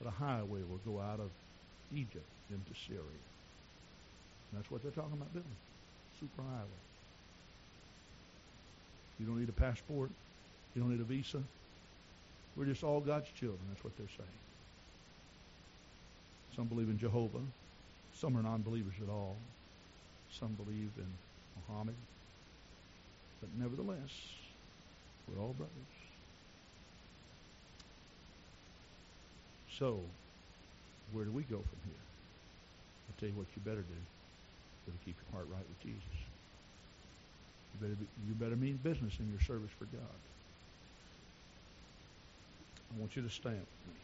[0.00, 1.30] that a highway will go out of
[1.94, 3.00] Egypt into Syria.
[4.50, 5.44] And that's what they're talking about doing.
[6.22, 6.82] Superhighway.
[9.18, 10.10] You don't need a passport.
[10.74, 11.42] You don't need a visa.
[12.56, 13.60] We're just all God's children.
[13.70, 14.40] That's what they're saying.
[16.54, 17.40] Some believe in Jehovah.
[18.14, 19.36] Some are non-believers at all.
[20.38, 21.06] Some believe in
[21.68, 21.96] Muhammad.
[23.40, 24.10] But nevertheless,
[25.28, 25.72] we're all brothers.
[29.78, 30.00] So,
[31.12, 32.04] where do we go from here?
[33.08, 33.94] I'll tell you what you better do.
[33.94, 36.02] You better keep your heart right with Jesus.
[37.74, 40.18] You better, be, you better mean business in your service for God.
[42.94, 44.00] I want you to stand with me.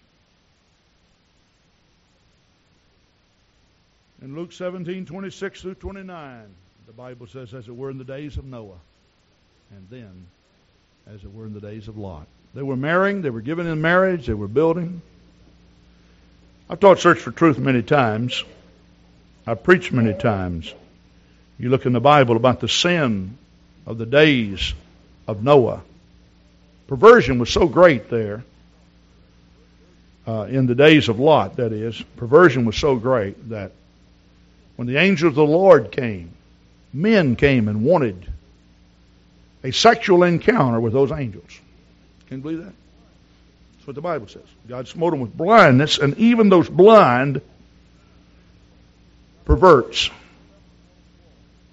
[4.22, 6.42] In Luke 17, 26 through 29,
[6.86, 8.80] the Bible says, as it were in the days of Noah,
[9.70, 10.26] and then
[11.07, 12.26] as it were in the days of Lot.
[12.55, 15.01] They were marrying, they were given in marriage, they were building.
[16.70, 18.44] I've taught Search for Truth many times.
[19.44, 20.72] I've preached many times.
[21.58, 23.36] You look in the Bible about the sin
[23.86, 24.72] of the days
[25.26, 25.82] of Noah.
[26.86, 28.44] Perversion was so great there.
[30.28, 33.72] Uh, in the days of Lot, that is, perversion was so great that
[34.76, 36.30] when the angels of the Lord came,
[36.92, 38.30] men came and wanted
[39.64, 41.50] a sexual encounter with those angels.
[42.28, 42.74] Can you believe that?
[43.81, 44.43] That's what the Bible says.
[44.68, 47.41] God smote them with blindness, and even those blind
[49.47, 50.11] perverts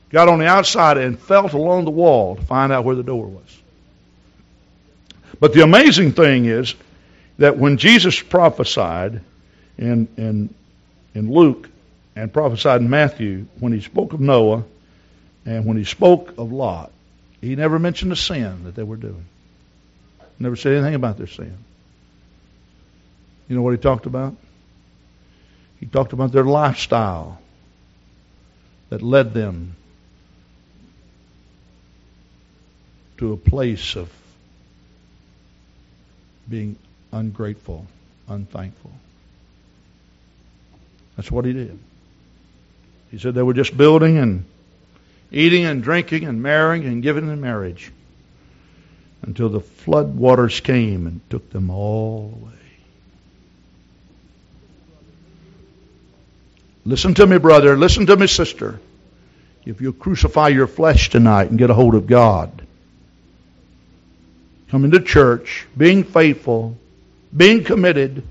[0.10, 3.26] got on the outside and felt along the wall to find out where the door
[3.26, 3.62] was.
[5.41, 6.76] But the amazing thing is
[7.39, 9.20] that when Jesus prophesied
[9.78, 10.55] in, in,
[11.14, 11.70] in Luke
[12.16, 14.64] and prophesied in Matthew, when he spoke of Noah
[15.45, 16.89] and when he spoke of Lot,
[17.41, 19.26] he never mentioned the sin that they were doing.
[20.39, 21.66] Never said anything about their sin.
[23.47, 24.35] You know what he talked about?
[25.79, 27.39] He talked about their lifestyle
[28.89, 29.75] that led them
[33.17, 34.11] to a place of
[36.49, 36.77] being
[37.11, 37.85] ungrateful,
[38.27, 38.91] unthankful.
[41.15, 41.77] That's what he did.
[43.11, 44.45] He said they were just building and
[45.31, 47.91] eating and drinking and marrying and giving in marriage
[49.23, 52.51] until the flood waters came and took them all away.
[56.88, 57.75] Listen to me, brother.
[57.75, 58.79] Listen to me, sister.
[59.65, 62.65] If you crucify your flesh tonight and get a hold of God,
[64.69, 66.77] coming to church, being faithful,
[67.35, 68.23] being committed,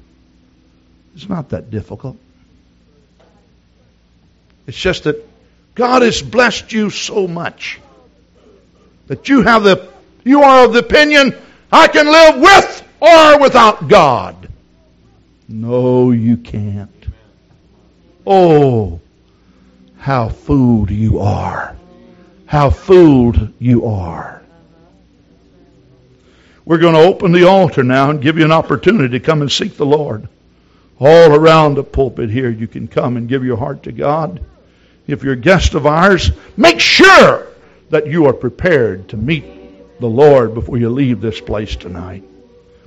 [1.14, 2.16] it's not that difficult.
[4.66, 5.22] It's just that
[5.74, 7.78] God has blessed you so much
[9.08, 9.86] that you have the
[10.24, 11.36] you are of the opinion
[11.70, 14.48] I can live with or without God.
[15.46, 16.95] No, you can't.
[18.26, 19.00] Oh,
[19.98, 21.76] how fooled you are.
[22.46, 24.42] How fooled you are.
[26.64, 29.50] We're going to open the altar now and give you an opportunity to come and
[29.50, 30.28] seek the Lord.
[30.98, 34.44] All around the pulpit here, you can come and give your heart to God.
[35.06, 37.46] If you're a guest of ours, make sure
[37.90, 42.24] that you are prepared to meet the Lord before you leave this place tonight.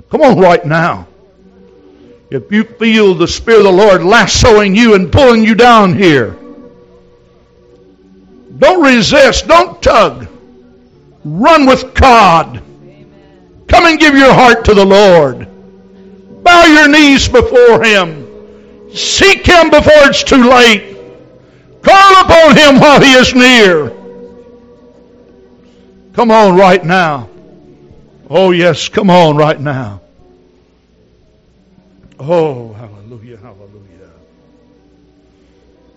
[0.09, 1.07] Come on right now.
[2.31, 6.37] If you feel the Spirit of the Lord lassoing you and pulling you down here,
[8.59, 9.47] don't resist.
[9.47, 10.27] Don't tug.
[11.23, 12.61] Run with God.
[13.67, 15.47] Come and give your heart to the Lord.
[16.43, 18.93] Bow your knees before Him.
[18.93, 20.97] Seek Him before it's too late.
[21.81, 23.89] Call upon Him while He is near.
[26.13, 27.29] Come on right now.
[28.29, 30.01] Oh, yes, come on right now.
[32.19, 34.11] Oh, hallelujah, hallelujah.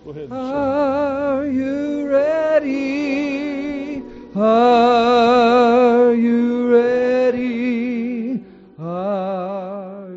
[0.05, 0.31] Go ahead.
[0.31, 4.01] Are you ready?
[4.33, 8.45] Are you ready?
[8.79, 10.15] Are